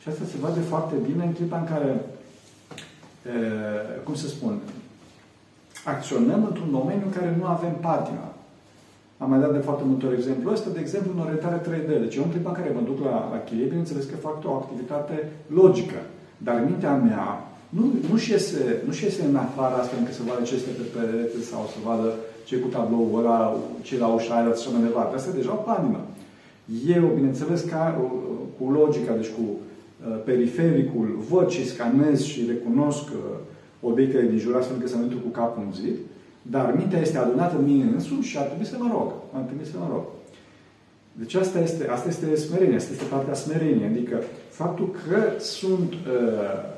Și 0.00 0.08
asta 0.08 0.24
se 0.32 0.42
vede 0.44 0.62
foarte 0.72 0.96
bine 1.08 1.22
în 1.24 1.32
clipa 1.38 1.58
în 1.60 1.68
care, 1.72 1.90
e, 3.32 3.36
cum 4.06 4.14
să 4.22 4.28
spun, 4.28 4.52
acționăm 5.94 6.40
într-un 6.48 6.70
domeniu 6.78 7.06
în 7.06 7.16
care 7.18 7.30
nu 7.38 7.46
avem 7.46 7.74
patina. 7.88 8.26
Am 9.22 9.28
mai 9.30 9.40
dat 9.44 9.52
de 9.52 9.66
foarte 9.68 9.84
multe 9.90 10.06
ori 10.06 10.18
exemplu 10.20 10.52
ăsta, 10.54 10.70
de 10.70 10.80
exemplu, 10.80 11.10
în 11.12 11.24
orientare 11.24 11.58
3D. 11.66 11.88
Deci 12.04 12.16
eu 12.16 12.24
în 12.24 12.32
clipa 12.34 12.50
în 12.50 12.58
care 12.60 12.70
mă 12.76 12.82
duc 12.90 12.98
la, 13.08 13.16
la 13.32 13.38
chirie, 13.46 13.72
bineînțeles 13.72 14.04
că 14.04 14.16
fac 14.16 14.36
o 14.44 14.58
activitate 14.60 15.16
logică. 15.46 16.00
Dar 16.46 16.56
mintea 16.68 16.94
mea 17.08 17.28
nu, 17.76 17.84
nu-și 18.10 18.30
iese, 18.30 18.82
nu-și 18.86 19.04
iese 19.04 19.22
în 19.24 19.36
afara 19.36 19.76
asta 19.76 19.96
încât 19.98 20.14
să 20.14 20.22
vadă 20.28 20.42
ce 20.42 20.54
este 20.54 20.70
pe 20.78 20.86
perete 20.94 21.38
sau 21.50 21.62
să 21.72 21.78
vadă 21.88 22.08
ce 22.44 22.56
cu 22.56 22.68
tabloul 22.68 23.18
ăla, 23.18 23.56
ce 23.82 23.98
la 23.98 24.06
ușa 24.06 24.34
aia, 24.34 24.44
și 24.44 24.52
așa 24.52 24.70
mai 24.70 24.86
departe. 24.88 25.14
Asta 25.14 25.30
e 25.30 25.40
deja 25.40 25.52
o 25.52 25.64
pagină. 25.70 26.00
Eu, 26.96 27.04
bineînțeles, 27.14 27.60
ca, 27.60 28.00
cu 28.58 28.70
logica, 28.70 29.12
deci 29.14 29.34
cu 29.38 29.44
uh, 29.50 30.18
perifericul, 30.24 31.18
văd 31.30 31.48
și 31.48 31.68
scanez 31.68 32.22
și 32.22 32.44
recunosc 32.46 33.02
uh, 33.02 33.20
obiectele 33.80 34.28
din 34.28 34.38
jur, 34.38 34.56
astfel 34.56 34.74
încât 34.76 34.90
să 34.90 34.96
nu 34.96 35.02
intru 35.02 35.18
cu 35.18 35.28
capul 35.28 35.62
în 35.66 35.72
zid, 35.72 35.96
dar 36.42 36.74
mintea 36.76 37.00
este 37.00 37.18
adunată 37.18 37.56
în 37.58 37.64
mine 37.64 37.84
însuși 37.84 38.28
și 38.28 38.38
ar 38.38 38.44
trebui 38.44 38.66
să 38.66 38.76
mă 38.78 38.88
rog. 38.92 39.12
Ar 39.32 39.42
trebui 39.42 39.66
să 39.66 39.76
mă 39.78 39.88
rog. 39.90 40.04
Deci 41.12 41.34
asta 41.34 41.60
este, 41.60 41.88
asta 41.88 42.08
este 42.08 42.34
smerenia, 42.34 42.76
asta 42.76 42.92
este 42.92 43.04
partea 43.04 43.34
smerenie. 43.34 43.86
Adică 43.86 44.22
faptul 44.48 44.88
că 45.08 45.40
sunt 45.40 45.92
uh, 45.92 46.71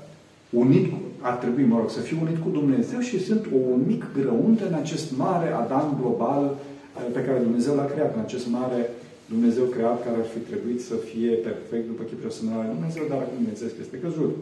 unit 0.54 0.90
cu, 0.90 0.98
ar 1.20 1.34
trebui, 1.34 1.64
mă 1.64 1.76
rog, 1.78 1.90
să 1.90 2.00
fiu 2.00 2.18
unit 2.22 2.38
cu 2.42 2.48
Dumnezeu 2.48 3.00
și 3.00 3.24
sunt 3.24 3.44
un 3.52 3.80
mic 3.86 4.04
grăunt 4.18 4.60
în 4.68 4.74
acest 4.74 5.16
mare 5.16 5.48
Adam 5.52 5.98
global 6.00 6.44
eh, 6.54 7.12
pe 7.12 7.20
care 7.26 7.38
Dumnezeu 7.38 7.74
l-a 7.74 7.84
creat, 7.84 8.14
în 8.14 8.20
acest 8.20 8.46
mare 8.48 8.90
Dumnezeu 9.28 9.64
creat 9.64 10.04
care 10.04 10.16
ar 10.16 10.28
fi 10.34 10.38
trebuit 10.38 10.80
să 10.82 10.94
fie 10.94 11.30
perfect 11.30 11.86
după 11.86 12.02
chipul 12.02 12.30
și 12.30 12.36
asemănarea 12.36 12.74
Dumnezeu, 12.76 13.04
dar 13.08 13.18
acum 13.18 13.36
Dumnezeu 13.42 13.68
este 13.80 13.96
căzut. 14.04 14.32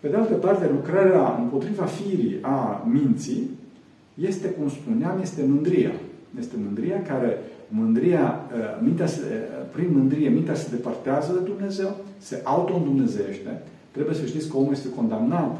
Pe 0.00 0.08
de 0.08 0.16
altă 0.16 0.34
parte, 0.34 0.70
lucrarea 0.78 1.38
împotriva 1.42 1.84
firii 1.84 2.38
a 2.40 2.86
minții 2.92 3.50
este, 4.14 4.48
cum 4.48 4.68
spuneam, 4.68 5.20
este 5.22 5.42
mândria. 5.48 5.92
Este 6.38 6.54
mândria 6.64 7.02
care, 7.02 7.38
mândria, 7.68 8.40
eh, 8.54 8.82
mintea 8.82 9.06
se, 9.06 9.20
eh, 9.32 9.66
prin 9.74 9.88
mândrie, 9.92 10.28
mintea 10.28 10.54
se 10.54 10.68
departează 10.70 11.32
de 11.32 11.48
Dumnezeu, 11.50 11.96
se 12.18 12.40
auto-îndumnezește, 12.44 13.62
Trebuie 13.96 14.14
să 14.14 14.26
știți 14.26 14.48
că 14.48 14.56
omul 14.56 14.72
este 14.72 14.96
condamnat 14.96 15.56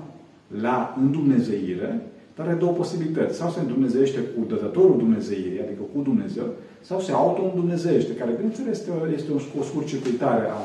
la 0.61 0.97
îndumnezeire, 1.01 2.01
dar 2.37 2.47
are 2.47 2.57
două 2.57 2.73
posibilități. 2.73 3.39
Sau 3.39 3.51
se 3.51 3.61
îndumnezeiește 3.61 4.19
cu 4.19 4.45
dătătorul 4.49 4.97
Dumnezeirii, 4.99 5.61
adică 5.61 5.83
cu 5.95 6.01
Dumnezeu, 6.03 6.47
sau 6.81 7.01
se 7.01 7.13
auto-îndumnezeiește, 7.13 8.15
care, 8.15 8.31
bineînțeles, 8.31 8.79
este, 8.79 8.91
este 9.15 9.31
o, 9.33 9.61
o 9.61 9.63
scurcircuitare 9.63 10.47
a, 10.49 10.59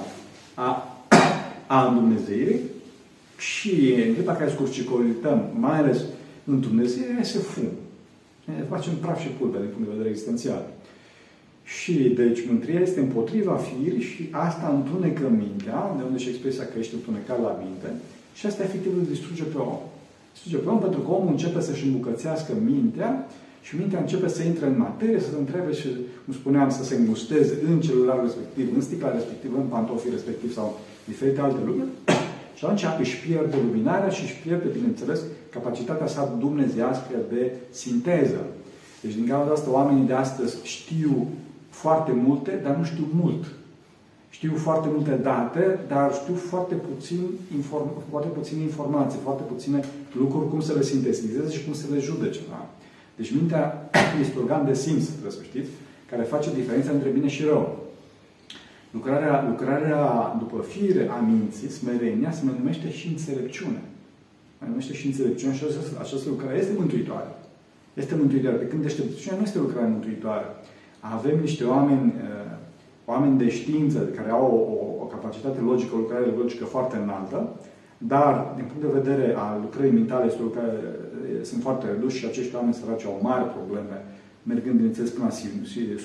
a, 0.53 0.97
a 1.67 1.87
îndumnezeirii 1.87 2.59
și 3.37 3.93
în 4.07 4.13
clipa 4.13 4.33
care 4.35 4.49
scurcircuităm, 4.49 5.49
mai 5.59 5.77
ales 5.77 5.99
în 6.45 6.59
Dumnezeu, 6.59 7.03
se 7.21 7.37
fum. 7.37 7.69
Ne 8.45 8.65
facem 8.69 8.93
praf 8.93 9.19
și 9.21 9.27
pulbe 9.27 9.57
din 9.57 9.67
punct 9.67 9.85
de 9.85 9.91
vedere 9.91 10.09
existențial. 10.09 10.63
Și, 11.79 11.93
deci, 11.93 12.39
mântria 12.49 12.79
este 12.79 12.99
împotriva 12.99 13.55
firii 13.55 14.01
și 14.11 14.27
asta 14.31 14.67
întunecă 14.77 15.25
mintea, 15.43 15.95
de 15.97 16.03
unde 16.07 16.17
și 16.17 16.29
expresia 16.29 16.65
că 16.65 16.75
ești 16.79 16.93
întunecat 16.93 17.39
la 17.41 17.59
minte, 17.63 17.89
și 18.33 18.45
asta 18.45 18.63
efectiv 18.63 18.91
îl 18.97 19.05
distruge 19.13 19.43
pe 19.43 19.57
om. 19.57 19.79
Distruge 20.33 20.57
pe 20.63 20.69
om 20.69 20.79
pentru 20.79 20.99
că 20.99 21.09
omul 21.11 21.31
începe 21.31 21.61
să-și 21.61 21.85
îmbucățească 21.85 22.51
mintea 22.71 23.11
și 23.61 23.77
mintea 23.77 23.99
începe 23.99 24.27
să 24.27 24.41
intre 24.43 24.65
în 24.65 24.77
materie, 24.77 25.19
să 25.19 25.29
se 25.29 25.37
întrebe 25.39 25.71
și, 25.79 25.87
cum 26.23 26.33
spuneam, 26.33 26.69
să 26.69 26.83
se 26.83 26.95
îngusteze 26.95 27.53
în 27.69 27.79
celularul 27.81 28.23
respectiv, 28.23 28.65
în 28.75 28.81
sticla 28.81 29.11
respectivă, 29.11 29.57
în 29.57 29.69
pantofii 29.75 30.15
respectiv 30.17 30.53
sau 30.53 30.79
diferite 31.05 31.41
alte 31.41 31.61
lucruri. 31.65 31.89
Și 32.57 32.65
atunci 32.65 32.85
își 32.99 33.19
pierde 33.25 33.55
luminarea 33.65 34.09
și 34.09 34.23
își 34.23 34.39
pierde, 34.43 34.67
bineînțeles, 34.73 35.19
capacitatea 35.49 36.07
sa 36.07 36.35
dumnezească 36.39 37.15
de 37.33 37.51
sinteză. 37.69 38.45
Deci, 39.01 39.13
din 39.13 39.27
cauza 39.27 39.51
asta, 39.51 39.71
oamenii 39.71 40.07
de 40.07 40.13
astăzi 40.13 40.55
știu 40.63 41.27
foarte 41.71 42.11
multe, 42.11 42.59
dar 42.63 42.75
nu 42.75 42.83
știu 42.83 43.07
mult. 43.13 43.45
Știu 44.29 44.55
foarte 44.55 44.87
multe 44.91 45.11
date, 45.11 45.79
dar 45.87 46.13
știu 46.13 46.35
foarte 46.35 46.75
puțin, 46.75 47.21
inform, 47.55 47.89
foarte 48.09 48.27
puține 48.27 48.61
informații, 48.61 49.19
foarte 49.23 49.43
puține 49.43 49.79
lucruri, 50.13 50.49
cum 50.49 50.61
să 50.61 50.73
le 50.73 50.83
sintetizeze 50.83 51.51
și 51.51 51.63
cum 51.63 51.73
să 51.73 51.85
le 51.93 51.99
judece. 51.99 52.39
Da? 52.49 52.69
Deci 53.15 53.33
mintea 53.33 53.89
este 54.23 54.37
organ 54.37 54.65
de 54.65 54.73
simț, 54.73 55.07
trebuie 55.07 55.31
să 55.31 55.43
știți, 55.43 55.69
care 56.09 56.23
face 56.23 56.53
diferența 56.53 56.91
între 56.91 57.09
bine 57.09 57.27
și 57.27 57.43
rău. 57.43 57.79
Lucrarea, 58.91 59.45
lucrarea 59.49 60.35
după 60.39 60.65
fire 60.67 61.07
a 61.09 61.19
minții, 61.19 61.69
smerenia, 61.69 62.31
se 62.31 62.41
numește 62.45 62.91
și 62.91 63.07
înțelepciune. 63.07 63.81
Se 64.59 64.65
numește 64.67 64.93
și 64.93 65.05
înțelepciune 65.05 65.55
și 65.55 65.63
această, 65.63 65.99
această 65.99 66.29
lucrare 66.29 66.57
este 66.57 66.73
mântuitoare. 66.77 67.35
Este 67.93 68.15
mântuitoare. 68.15 68.57
Pe 68.57 68.67
când 68.67 68.81
deștepciunea 68.81 69.37
nu 69.37 69.43
este 69.43 69.57
lucrare 69.57 69.87
mântuitoare 69.87 70.45
avem 71.15 71.39
niște 71.39 71.63
oameni 71.63 72.13
uh, 72.17 72.41
oameni 73.05 73.37
de 73.37 73.49
știință 73.49 73.99
care 73.99 74.29
au 74.29 74.45
o, 74.57 74.61
o, 74.75 75.03
o 75.03 75.05
capacitate 75.15 75.59
logică, 75.69 75.95
o 75.95 75.97
lucrare 75.97 76.25
logică 76.41 76.65
foarte 76.65 76.95
înaltă, 77.03 77.39
dar, 78.13 78.33
din 78.55 78.65
punct 78.69 78.83
de 78.85 78.99
vedere 78.99 79.35
al 79.45 79.57
lucrării 79.61 79.97
mentale, 79.99 80.25
este 80.25 80.41
o 80.41 80.49
lucrare, 80.49 80.77
sunt 81.49 81.61
foarte 81.61 81.85
reduși 81.91 82.17
și 82.17 82.25
acești 82.25 82.55
oameni 82.55 82.73
săraci 82.73 83.05
au 83.05 83.19
mari 83.21 83.53
probleme, 83.57 83.95
mergând, 84.51 84.75
bineînțeles, 84.75 85.09
până 85.09 85.25
la 85.29 85.37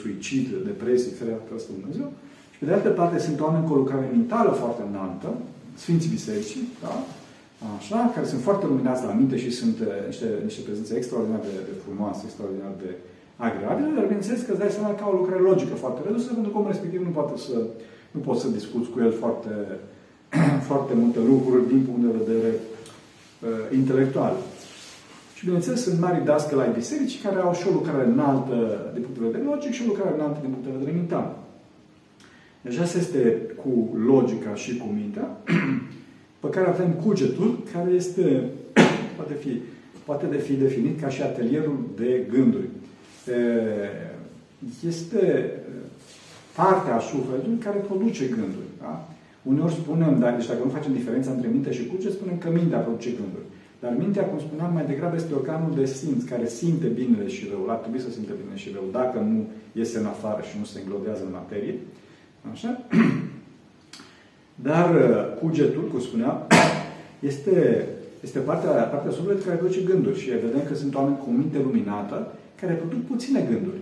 suicid, 0.01 0.47
depresie, 0.71 1.13
ferească 1.19 1.73
Dumnezeu. 1.81 2.09
Și 2.53 2.59
pe 2.59 2.65
de 2.69 2.73
altă 2.73 2.91
parte 3.01 3.19
sunt 3.19 3.41
oameni 3.41 3.67
cu 3.67 3.73
o 3.73 3.83
lucrare 3.83 4.07
mentală 4.17 4.51
foarte 4.63 4.83
înaltă, 4.91 5.31
Sfinții 5.83 6.15
Bisericii, 6.17 6.65
da? 6.85 6.95
Așa, 7.79 8.11
care 8.15 8.27
sunt 8.27 8.43
foarte 8.49 8.67
luminați 8.67 9.05
la 9.05 9.13
minte 9.21 9.37
și 9.45 9.51
sunt 9.51 9.77
uh, 9.81 9.87
niște, 10.11 10.29
niște 10.49 10.63
prezențe 10.67 10.93
extraordinar 10.97 11.41
de, 11.49 11.53
de 11.69 11.75
frumoase, 11.85 12.21
extraordinar 12.25 12.73
de 12.85 12.91
agreabile, 13.37 13.91
dar 13.95 14.05
bineînțeles 14.05 14.43
că 14.43 14.51
îți 14.51 14.63
dai 14.63 14.77
seama 14.77 14.95
că 14.95 15.03
au 15.05 15.13
o 15.13 15.21
lucrare 15.21 15.41
logică 15.41 15.75
foarte 15.75 16.01
redusă, 16.07 16.33
pentru 16.33 16.51
că 16.51 16.59
omul 16.59 16.71
respectiv 16.75 17.01
nu 17.03 17.17
poate 17.19 17.37
să, 17.47 17.57
nu 18.11 18.21
poți 18.21 18.41
să 18.43 18.49
discuți 18.59 18.91
cu 18.91 18.99
el 19.01 19.13
foarte, 19.13 19.53
foarte 20.69 20.93
multe 20.95 21.21
lucruri 21.33 21.69
din 21.73 21.81
punct 21.87 22.03
de 22.07 22.19
vedere 22.23 22.51
uh, 22.55 23.77
intelectual. 23.81 24.35
Și 25.37 25.45
bineînțeles 25.45 25.83
sunt 25.83 26.01
mari 26.01 26.25
dascăli 26.25 26.61
ai 26.61 26.73
bisericii 26.73 27.25
care 27.27 27.39
au 27.41 27.55
și 27.55 27.69
o 27.69 27.73
lucrare 27.79 28.05
înaltă 28.05 28.57
din 28.95 29.03
punct 29.03 29.19
de 29.19 29.27
vedere 29.27 29.45
logic 29.45 29.73
și 29.73 29.83
o 29.85 29.91
lucrare 29.93 30.15
înaltă 30.15 30.39
din 30.41 30.51
punct 30.51 30.65
de 30.65 30.77
vedere 30.77 30.97
mental. 30.97 31.37
Deci 32.61 32.77
asta 32.77 32.99
este 32.99 33.21
cu 33.63 33.97
logica 34.07 34.55
și 34.55 34.77
cu 34.77 34.87
mintea, 34.95 35.27
pe 36.43 36.49
care 36.49 36.69
avem 36.69 36.91
cugetul, 37.05 37.59
care 37.73 37.91
este, 37.91 38.51
poate 39.17 39.35
fi, 39.35 39.61
poate 40.05 40.27
de 40.27 40.37
fi 40.37 40.53
definit 40.53 41.01
ca 41.01 41.09
și 41.09 41.23
atelierul 41.23 41.79
de 41.97 42.27
gânduri. 42.31 42.69
Este 44.87 45.53
partea 46.55 46.95
a 46.97 47.07
sufletului 47.13 47.59
care 47.59 47.79
produce 47.79 48.25
gânduri. 48.25 48.71
Da? 48.81 49.09
Uneori 49.43 49.73
spunem, 49.73 50.19
dar, 50.19 50.35
deci 50.37 50.47
dacă 50.47 50.63
nu 50.65 50.71
facem 50.71 50.93
diferența 50.93 51.31
între 51.31 51.49
minte 51.49 51.73
și 51.73 51.87
cuget, 51.87 52.13
spunem 52.13 52.39
că 52.39 52.51
mintea 52.51 52.79
produce 52.79 53.11
gânduri. 53.11 53.47
Dar 53.81 53.95
mintea, 53.99 54.25
cum 54.25 54.39
spuneam, 54.39 54.73
mai 54.73 54.87
degrabă 54.87 55.17
este 55.17 55.35
organul 55.35 55.75
de 55.75 55.85
simț, 55.85 56.23
care 56.23 56.47
simte 56.47 56.87
binele 56.87 57.29
și 57.29 57.49
răul. 57.51 57.71
Ar 57.71 57.77
trebui 57.77 58.01
să 58.01 58.11
simte 58.11 58.33
bine 58.43 58.57
și 58.57 58.71
rău, 58.75 58.85
dacă 58.93 59.19
nu 59.19 59.47
iese 59.73 59.99
în 59.99 60.07
afară 60.07 60.43
și 60.49 60.59
nu 60.59 60.65
se 60.65 60.79
înglodează 60.81 61.23
în 61.25 61.37
materie. 61.41 61.75
Așa? 62.53 62.71
Dar 64.69 64.89
uh, 64.95 65.39
cugetul, 65.41 65.89
cum 65.91 66.01
spuneam, 66.01 66.37
este, 67.31 67.87
este 68.21 68.39
partea, 68.39 68.71
partea 68.71 69.11
sufletului 69.11 69.47
care 69.47 69.57
produce 69.57 69.81
gânduri. 69.91 70.21
Și 70.21 70.29
vedem 70.31 70.63
că 70.69 70.75
sunt 70.75 70.95
oameni 70.95 71.19
cu 71.25 71.31
minte 71.31 71.59
luminată 71.59 72.33
care 72.61 72.73
produc 72.73 73.01
puține 73.07 73.41
gânduri. 73.51 73.81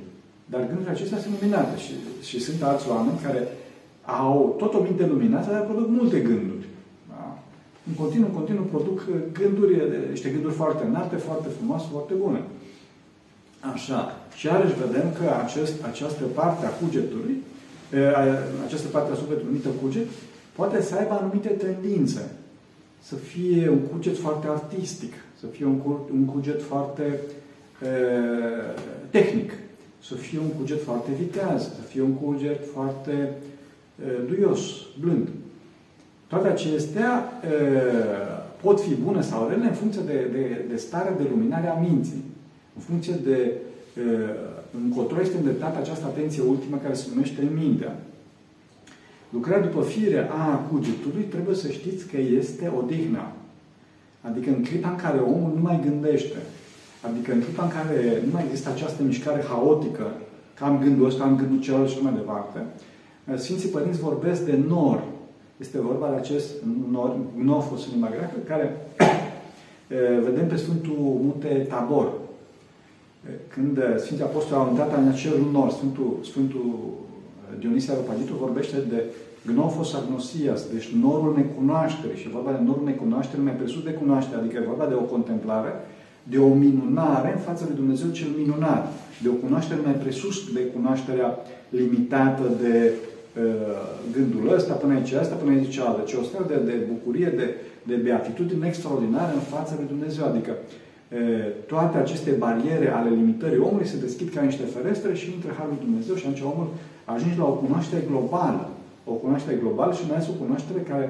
Dar 0.51 0.61
gândurile 0.67 0.91
acestea 0.91 1.19
sunt 1.19 1.35
luminate. 1.39 1.79
Și, 1.79 1.93
și 2.29 2.41
sunt 2.41 2.63
alți 2.63 2.89
oameni 2.89 3.19
care 3.23 3.49
au 4.03 4.55
tot 4.59 4.75
o 4.75 4.83
minte 4.83 5.07
luminată, 5.07 5.51
dar 5.51 5.65
produc 5.65 5.89
multe 5.89 6.19
gânduri. 6.21 6.67
Da? 7.09 7.39
În 7.89 7.95
continuu, 7.95 8.29
în 8.29 8.35
continuu 8.35 8.65
produc 8.65 8.99
gânduri, 9.33 9.75
niște 10.11 10.29
gânduri 10.29 10.55
foarte 10.55 10.85
înalte, 10.87 11.17
foarte 11.17 11.49
frumoase, 11.57 11.87
foarte 11.91 12.15
bune. 12.15 12.43
Așa. 13.73 14.01
Și 14.37 14.47
iarăși 14.47 14.81
vedem 14.87 15.13
că 15.19 15.25
acest, 15.45 15.85
această 15.85 16.25
parte 16.25 16.67
a 16.67 16.77
cugetului 16.81 17.37
această 18.67 18.89
parte 18.89 19.13
a 19.13 19.15
sufletului 19.15 19.47
numită 19.47 19.69
cuget, 19.69 20.07
poate 20.53 20.83
să 20.83 20.95
aibă 20.95 21.13
anumite 21.13 21.49
tendințe. 21.49 22.31
Să 23.03 23.15
fie 23.15 23.69
un 23.69 23.79
cuget 23.79 24.19
foarte 24.19 24.47
artistic, 24.47 25.13
să 25.41 25.47
fie 25.47 25.65
un, 25.65 25.81
un 26.13 26.25
cuget 26.25 26.63
foarte 26.63 27.03
e, 27.03 27.19
tehnic, 29.11 29.53
să 30.03 30.15
fie 30.15 30.39
un 30.39 30.49
cuget 30.49 30.83
foarte 30.83 31.11
viteaz, 31.19 31.63
să 31.63 31.83
fie 31.89 32.03
un 32.03 32.13
cuget 32.13 32.61
foarte 32.73 33.13
e, 33.13 34.29
duios, 34.29 34.61
blând. 35.01 35.29
Toate 36.27 36.49
acestea 36.49 37.33
e, 37.43 37.49
pot 38.63 38.81
fi 38.81 38.95
bune 38.95 39.21
sau 39.21 39.49
rele 39.49 39.65
în 39.65 39.73
funcție 39.73 40.03
de, 40.07 40.29
de, 40.33 40.65
de 40.71 40.77
starea 40.77 41.13
de 41.13 41.27
luminare 41.31 41.69
a 41.69 41.81
minții, 41.81 42.25
în 42.75 42.83
funcție 42.83 43.15
de 43.25 43.53
încotro 44.83 45.21
este 45.21 45.37
îndreptată 45.37 45.79
această 45.79 46.05
atenție 46.05 46.43
ultimă 46.43 46.77
care 46.83 46.95
se 46.95 47.07
numește 47.13 47.49
mintea. 47.55 47.97
Lucrarea 49.31 49.67
după 49.67 49.83
fire 49.83 50.29
a 50.31 50.55
cugetului 50.55 51.23
trebuie 51.23 51.55
să 51.55 51.71
știți 51.71 52.07
că 52.07 52.17
este 52.17 52.73
odihna. 52.79 53.33
Adică 54.21 54.51
în 54.51 54.63
clipa 54.65 54.89
în 54.89 54.97
care 54.97 55.19
omul 55.19 55.53
nu 55.55 55.61
mai 55.61 55.81
gândește, 55.85 56.37
adică 57.09 57.33
în 57.33 57.41
clipa 57.41 57.63
în 57.63 57.69
care 57.69 58.23
nu 58.25 58.31
mai 58.33 58.45
există 58.45 58.69
această 58.71 59.03
mișcare 59.03 59.43
haotică, 59.49 60.07
că 60.55 60.65
am 60.65 60.79
gândul 60.79 61.07
ăsta, 61.07 61.25
am 61.25 61.37
gândul 61.37 61.61
celălalt 61.61 61.91
și 61.91 62.03
mai 62.03 62.13
departe, 62.13 62.59
Sfinții 63.37 63.69
Părinți 63.69 64.01
vorbesc 64.01 64.45
de 64.45 64.59
nor. 64.69 65.03
Este 65.57 65.81
vorba 65.81 66.09
de 66.09 66.17
acest 66.17 66.51
nor, 66.91 67.17
gnofos 67.39 67.85
în 67.85 67.91
limba 67.93 68.09
greacă, 68.09 68.35
care 68.47 68.77
vedem 70.27 70.47
pe 70.47 70.57
Sfântul 70.57 70.97
Munte 70.99 71.67
Tabor, 71.69 72.13
când 73.49 73.79
Sfinții 73.97 74.25
Apostoli 74.25 74.61
au 74.61 74.69
intrat 74.69 74.97
în 74.97 75.09
acel 75.09 75.33
nor, 75.53 75.71
Sfântul, 75.71 76.19
Sfântul 76.23 76.95
Dionisie 77.59 77.93
Aropagitul 77.93 78.37
vorbește 78.41 78.77
de 78.89 79.05
gnofos 79.47 79.95
agnosias, 79.95 80.61
deci 80.73 80.89
norul 81.03 81.33
necunoașterii. 81.37 82.21
Și 82.21 82.29
vorba 82.29 82.51
de 82.51 82.63
norul 82.65 82.85
necunoașterii 82.85 83.45
mai 83.45 83.53
presus 83.53 83.83
de 83.83 83.91
cunoaștere, 83.91 84.41
adică 84.41 84.57
e 84.57 84.67
vorba 84.73 84.87
de 84.87 84.95
o 84.95 85.11
contemplare, 85.15 85.73
de 86.33 86.39
o 86.39 86.49
minunare 86.49 87.33
în 87.33 87.39
fața 87.39 87.65
lui 87.67 87.77
Dumnezeu 87.77 88.09
cel 88.11 88.29
minunat, 88.39 88.93
de 89.23 89.29
o 89.29 89.41
cunoaștere 89.45 89.81
mai 89.85 89.93
presus 89.93 90.53
de 90.53 90.61
cunoașterea 90.61 91.39
limitată 91.69 92.43
de 92.63 92.93
uh, 92.93 93.43
gândul 94.13 94.55
ăsta, 94.55 94.73
până 94.75 94.95
aici 94.95 95.13
asta, 95.13 95.35
până 95.35 95.51
aici 95.51 95.75
cealaltă, 95.75 96.03
ci 96.07 96.15
o 96.15 96.23
stare 96.23 96.45
de, 96.49 96.59
de 96.71 96.77
bucurie, 96.93 97.31
de, 97.41 97.47
de 97.83 97.95
beatitudine 97.95 98.67
extraordinară 98.67 99.33
în 99.35 99.47
fața 99.55 99.75
lui 99.77 99.87
Dumnezeu. 99.89 100.25
Adică 100.27 100.53
toate 101.67 101.99
aceste 101.99 102.31
bariere 102.31 102.89
ale 102.99 103.11
limitării 103.11 103.67
omului 103.69 103.87
se 103.87 104.05
deschid 104.07 104.29
ca 104.35 104.41
niște 104.43 104.63
ferestre 104.77 105.15
și 105.15 105.33
intră 105.33 105.51
Harul 105.59 105.79
Dumnezeu 105.87 106.15
și 106.15 106.27
atunci 106.27 106.49
omul 106.53 106.69
ajunge 107.05 107.39
la 107.39 107.47
o 107.53 107.61
cunoaștere 107.63 108.03
globală. 108.11 108.69
O 109.05 109.13
cunoaștere 109.13 109.57
globală 109.63 109.93
și 109.93 110.07
mai 110.07 110.17
ales 110.17 110.29
o 110.29 110.41
cunoaștere 110.43 110.81
care 110.91 111.07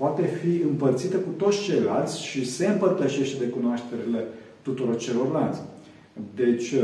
poate 0.00 0.22
fi 0.22 0.62
împărțită 0.70 1.16
cu 1.16 1.30
toți 1.36 1.62
ceilalți 1.62 2.22
și 2.22 2.50
se 2.50 2.66
împărtășește 2.66 3.44
de 3.44 3.50
cunoașterile 3.50 4.24
tuturor 4.62 4.96
celorlalți. 4.96 5.60
Deci, 6.34 6.74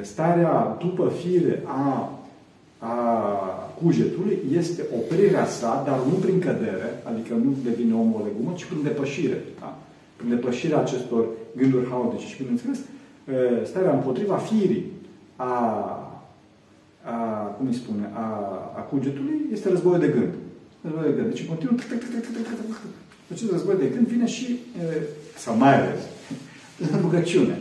starea 0.00 0.76
după 0.80 1.12
fire 1.22 1.62
a, 1.64 2.12
a 2.78 2.94
cugetului 3.82 4.38
este 4.52 4.82
oprirea 4.98 5.46
sa, 5.46 5.82
dar 5.86 5.98
nu 6.10 6.14
prin 6.20 6.38
cădere, 6.38 7.02
adică 7.02 7.34
nu 7.34 7.52
devine 7.64 7.94
omul 7.94 8.20
o 8.20 8.24
legumă, 8.24 8.52
ci 8.56 8.64
prin 8.64 8.82
depășire. 8.82 9.38
Da? 9.60 9.78
prin 10.16 10.28
depășirea 10.28 10.78
acestor 10.78 11.26
gânduri 11.56 11.88
haotice. 11.88 12.26
Și, 12.26 12.36
bineînțeles, 12.36 12.78
starea 13.64 13.92
împotriva 13.92 14.36
firii 14.36 14.92
a, 15.36 15.52
a 17.02 17.12
cum 17.56 17.66
îi 17.66 17.74
spune, 17.74 18.10
a, 18.14 18.20
a 18.76 18.80
cugetului 18.80 19.40
este 19.52 19.68
războiul 19.68 20.00
de 20.00 20.08
gând. 20.08 20.34
Războiul 20.84 21.10
de 21.10 21.16
gând. 21.16 21.28
Deci, 21.32 21.40
în 21.40 21.46
continuu, 21.46 21.74
acest 23.32 23.50
război 23.50 23.76
de 23.82 23.92
gând 23.94 24.06
vine 24.06 24.26
și, 24.26 24.58
sau 25.36 25.56
mai 25.56 25.74
ales, 25.80 26.00
în 26.92 27.00
rugăciune. 27.00 27.56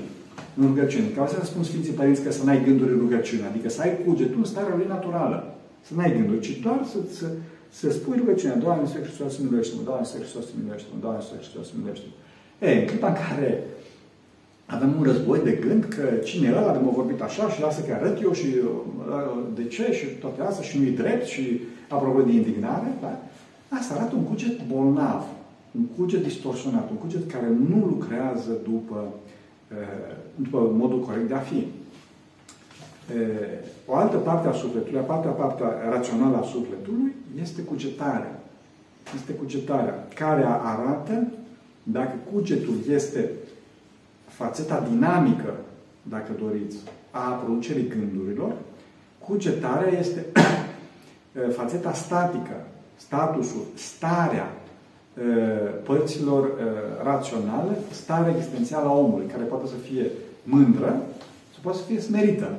În 0.57 0.65
rugăciune. 0.67 1.07
Ca 1.15 1.27
să 1.27 1.45
spun 1.45 1.63
Sfinții 1.63 1.93
Părinți 1.93 2.23
că 2.23 2.31
să 2.31 2.43
n-ai 2.43 2.63
gânduri 2.63 2.91
în 2.91 2.99
rugăciune. 2.99 3.45
Adică 3.45 3.69
să 3.69 3.81
ai 3.81 3.97
cugetul 4.05 4.37
în 4.37 4.51
starea 4.53 4.75
lui 4.75 4.85
naturală. 4.87 5.55
Să 5.87 5.91
n-ai 5.95 6.13
gânduri, 6.17 6.39
ci 6.39 6.59
doar 6.65 6.79
să, 6.91 6.97
să, 7.17 7.25
să 7.69 7.91
spui 7.91 8.17
rugăciunea. 8.17 8.57
Doamne, 8.57 8.87
Sfântul 8.87 9.07
Hristos, 9.07 9.37
miluiește-mă! 9.37 9.81
Doamne, 9.85 10.05
Sfântul 10.05 10.27
Hristos, 10.27 10.45
miluiește-mă! 10.57 10.97
Doamne, 11.01 11.21
Sfântul 11.21 11.43
Hristos, 11.43 11.67
miluiește-mă! 11.77 12.15
E, 12.67 12.79
în 12.79 12.85
clipa 12.89 13.07
în 13.07 13.17
care 13.23 13.49
avem 14.65 14.91
un 14.97 15.03
război 15.03 15.39
de 15.49 15.51
gând 15.65 15.83
că 15.95 16.05
cine 16.27 16.47
e 16.47 16.57
ăla 16.57 16.71
de 16.71 16.79
mă 16.83 16.91
vorbit 16.99 17.21
așa 17.21 17.49
și 17.49 17.61
lasă 17.61 17.81
că 17.81 17.93
arăt 17.93 18.21
eu 18.21 18.33
și 18.33 18.45
uh, 18.45 19.43
de 19.55 19.65
ce 19.73 19.85
și 19.97 20.05
toate 20.05 20.41
astea 20.41 20.63
și 20.69 20.77
nu-i 20.77 20.99
drept 21.01 21.25
și 21.25 21.61
apropo 21.87 22.21
de 22.21 22.31
indignare, 22.31 22.87
da? 23.01 23.19
Asta 23.69 23.93
arată 23.93 24.15
un 24.15 24.23
cuget 24.23 24.67
bolnav, 24.67 25.23
un 25.71 25.85
cuget 25.85 26.23
distorsionat, 26.23 26.89
un 26.89 26.95
cuget 26.95 27.31
care 27.31 27.47
nu 27.69 27.85
lucrează 27.85 28.51
după, 28.63 29.13
uh, 29.71 30.15
după 30.35 30.71
modul 30.73 30.99
corect 30.99 31.27
de 31.27 31.33
a 31.33 31.39
fi. 31.39 31.55
Uh, 31.55 31.67
o 33.85 33.95
altă 33.95 34.17
parte 34.17 34.47
a 34.47 34.53
sufletului, 34.53 34.99
a 34.99 35.03
partea, 35.03 35.31
partea 35.31 35.67
rațională 35.89 36.37
a 36.37 36.43
sufletului, 36.43 37.13
este 37.41 37.61
cugetarea. 37.61 38.39
Este 39.15 39.33
cugetarea, 39.33 40.07
care 40.15 40.43
arată 40.45 41.27
dacă 41.83 42.13
cugetul 42.33 42.75
este 42.89 43.29
fațeta 44.27 44.87
dinamică, 44.89 45.53
dacă 46.01 46.31
doriți, 46.39 46.77
a 47.11 47.29
producerii 47.29 47.87
gândurilor, 47.87 48.53
cugetarea 49.27 49.99
este 49.99 50.25
fațeta 51.51 51.93
statică, 51.93 52.65
statusul, 52.95 53.65
starea 53.75 54.57
părților 55.83 56.51
raționale, 57.03 57.77
starea 57.91 58.35
existențială 58.35 58.87
a 58.87 58.97
omului, 58.97 59.25
care 59.25 59.43
poate 59.43 59.67
să 59.67 59.75
fie 59.89 60.11
mândră 60.43 61.01
sau 61.51 61.59
poate 61.61 61.77
să 61.77 61.83
fie 61.83 61.99
smerită. 61.99 62.49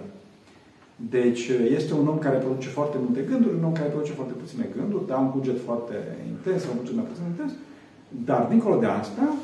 Deci 0.96 1.50
este 1.78 1.94
un 1.94 2.08
om 2.08 2.18
care 2.18 2.36
produce 2.36 2.68
foarte 2.68 2.96
multe 3.04 3.20
gânduri, 3.20 3.56
un 3.56 3.64
om 3.64 3.72
care 3.72 3.88
produce 3.88 4.12
foarte 4.12 4.32
puține 4.32 4.68
gânduri, 4.76 5.06
dar 5.06 5.18
un 5.18 5.30
cuget 5.30 5.58
foarte 5.64 5.94
intens, 6.32 6.62
un 6.64 6.78
cuget 6.78 6.94
mai 6.94 7.04
puțin 7.04 7.24
intens. 7.24 7.52
Dar, 8.24 8.46
dincolo 8.48 8.76
de 8.78 8.86
asta, 8.86 9.34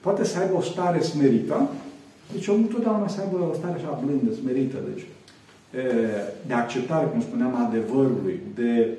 poate 0.00 0.24
să 0.24 0.38
aibă 0.38 0.54
o 0.56 0.60
stare 0.60 1.00
smerită. 1.00 1.68
Deci 2.32 2.48
omul 2.48 2.66
totdeauna 2.66 3.08
să 3.08 3.20
aibă 3.20 3.36
o 3.50 3.54
stare 3.54 3.74
așa 3.74 4.00
blândă, 4.04 4.34
smerită. 4.34 4.76
Deci, 4.94 5.04
de 6.46 6.54
acceptare, 6.54 7.06
cum 7.06 7.20
spuneam, 7.20 7.54
adevărului, 7.66 8.40
de 8.54 8.98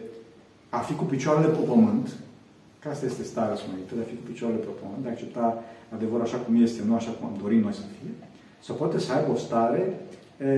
a 0.70 0.78
fi 0.78 0.94
cu 0.94 1.04
picioarele 1.04 1.54
pe 1.54 1.64
pământ, 1.72 2.08
că 2.80 2.88
asta 2.90 3.06
este 3.06 3.24
starea 3.24 3.56
smerită, 3.56 3.94
de 3.96 4.02
a 4.02 4.10
fi 4.12 4.16
cu 4.16 4.26
picioarele 4.32 4.62
pe 4.64 4.74
pământ, 4.82 5.02
de 5.04 5.08
a 5.10 5.12
accepta 5.12 5.64
adevărul 5.96 6.26
așa 6.26 6.38
cum 6.38 6.62
este, 6.62 6.82
nu 6.88 6.96
așa 6.96 7.12
cum 7.16 7.28
am 7.28 7.38
dorit 7.42 7.62
noi 7.64 7.74
să 7.74 7.86
fie, 7.96 8.12
sau 8.66 8.76
poate 8.76 8.98
să 9.00 9.10
aibă 9.14 9.32
o 9.32 9.44
stare 9.46 9.82
e, 10.40 10.50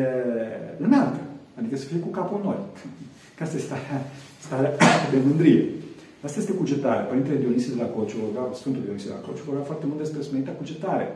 înaltă, 0.85 1.21
adică 1.59 1.75
să 1.77 1.85
fie 1.85 1.99
cu 1.99 2.07
capul 2.07 2.39
noi. 2.43 2.59
Că 3.35 3.43
asta 3.43 3.55
este 3.57 3.67
starea, 3.67 4.01
starea 4.45 4.71
de 5.13 5.19
mândrie. 5.25 5.63
Asta 6.25 6.39
este 6.39 6.53
cugetare. 6.61 7.01
Părintele 7.03 7.43
Dionisie 7.43 7.73
de 7.75 7.81
la 7.81 7.89
Colciu, 7.95 8.17
Sfântul 8.53 8.81
Dionisie 8.83 9.09
de 9.09 9.15
la 9.19 9.25
Colciu, 9.25 9.43
vorbea 9.45 9.69
foarte 9.71 9.85
mult 9.85 9.99
despre 9.99 10.21
smerita 10.21 10.51
cugetare. 10.51 11.07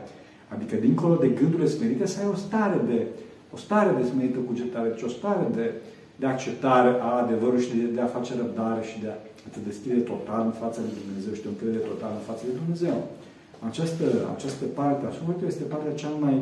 Adică, 0.54 0.74
dincolo 0.76 1.14
de 1.14 1.28
gândurile 1.28 1.68
smerite, 1.68 2.06
să 2.06 2.20
ai 2.20 2.32
o 2.34 2.34
stare 2.46 2.78
de, 2.90 2.98
o 3.54 3.56
stare 3.64 3.90
de 3.98 4.08
smerită 4.10 4.38
cugetare, 4.38 4.88
deci 4.88 5.08
o 5.10 5.16
stare 5.18 5.46
de, 5.58 5.66
de 6.20 6.26
acceptare 6.26 6.90
a 7.08 7.10
adevărului 7.24 7.64
și 7.66 7.74
de, 7.76 7.84
de 7.96 8.00
a 8.00 8.14
face 8.16 8.32
răbdare 8.36 8.82
și 8.90 8.96
de 9.02 9.08
a 9.14 9.16
te 9.52 9.60
deschide 9.68 10.00
total 10.12 10.42
în 10.50 10.56
fața 10.62 10.80
lui 10.84 10.94
Dumnezeu 11.02 11.32
și 11.34 11.42
de 11.44 11.48
o 11.48 11.54
încredere 11.54 11.84
total 11.92 12.12
în 12.18 12.24
fața 12.30 12.42
lui 12.48 12.60
Dumnezeu. 12.62 12.96
Această, 13.68 14.04
această 14.36 14.64
parte 14.78 15.02
a 15.06 15.16
sufletului 15.18 15.52
este 15.52 15.70
partea 15.72 16.00
cea 16.02 16.14
mai 16.24 16.36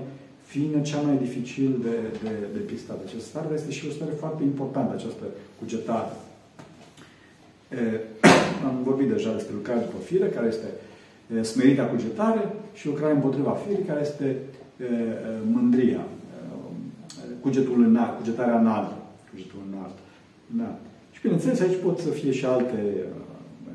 fină, 0.53 0.79
cea 0.91 1.01
mai 1.07 1.17
dificil 1.27 1.73
de, 1.87 1.97
de, 2.25 2.35
de 2.57 2.63
pistat. 2.71 2.99
Această 3.07 3.27
stare 3.29 3.55
este 3.55 3.71
și 3.77 3.87
o 3.89 3.97
stare 3.97 4.15
foarte 4.23 4.43
importantă, 4.43 4.93
această 4.95 5.25
cugetare. 5.59 6.13
E, 7.79 7.83
am 8.69 8.77
vorbit 8.89 9.09
deja 9.15 9.33
despre 9.33 9.55
lucrarea 9.59 9.87
după 9.89 10.01
fire, 10.09 10.29
care 10.37 10.47
este 10.55 10.69
smerita 11.53 11.85
cugetare 11.93 12.43
și 12.79 12.87
lucrarea 12.87 13.15
împotriva 13.15 13.59
firii, 13.63 13.85
care 13.91 14.01
este 14.09 14.27
e, 14.27 14.87
mândria, 15.55 16.05
cugetul 17.41 17.85
înalt, 17.89 18.19
cugetarea 18.19 18.59
înaltă. 18.59 18.95
Cugetul 19.31 19.59
înalt. 19.71 19.97
Da. 20.47 20.79
Și 21.13 21.21
bineînțeles, 21.23 21.61
aici 21.61 21.83
pot 21.85 21.99
să 21.99 22.09
fie 22.09 22.33
și 22.33 22.45
alte 22.45 23.07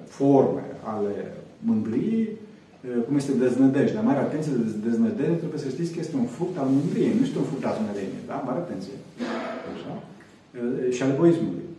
forme 0.08 0.64
ale 0.84 1.34
mândriei, 1.60 2.30
cum 3.06 3.16
este 3.16 3.32
deznădejdea. 3.32 4.02
Mare 4.02 4.20
atenție 4.20 4.52
de 4.52 4.88
deznădejde, 4.88 5.42
trebuie 5.44 5.60
să 5.60 5.70
știți 5.70 5.94
că 5.94 6.00
este 6.00 6.16
un 6.16 6.26
fruct 6.26 6.58
al 6.58 6.68
mândriei, 6.78 7.14
nu 7.18 7.26
este 7.26 7.38
un 7.38 7.50
fruct 7.52 7.66
al 7.66 7.76
smereniei. 7.80 8.28
Da? 8.28 8.44
Mare 8.46 8.60
atenție. 8.60 8.96
Așa? 9.74 9.94
Și 10.96 11.04
al 11.04 11.12
egoismului. 11.16 11.64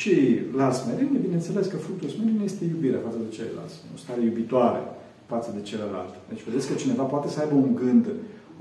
Și 0.00 0.14
la 0.60 0.66
smerenie, 0.80 1.26
bineînțeles 1.26 1.66
că 1.66 1.76
fructul 1.76 2.08
smereniei 2.08 2.50
este 2.52 2.64
iubirea 2.64 3.04
față 3.06 3.18
de 3.24 3.34
ceilalți. 3.36 3.76
O 3.94 3.96
stare 4.04 4.20
iubitoare 4.28 4.82
față 5.32 5.48
de 5.56 5.62
celălalt. 5.70 6.12
Deci 6.30 6.46
vedeți 6.48 6.68
că 6.68 6.74
cineva 6.74 7.02
poate 7.02 7.28
să 7.28 7.40
aibă 7.40 7.54
un 7.54 7.74
gând, 7.82 8.04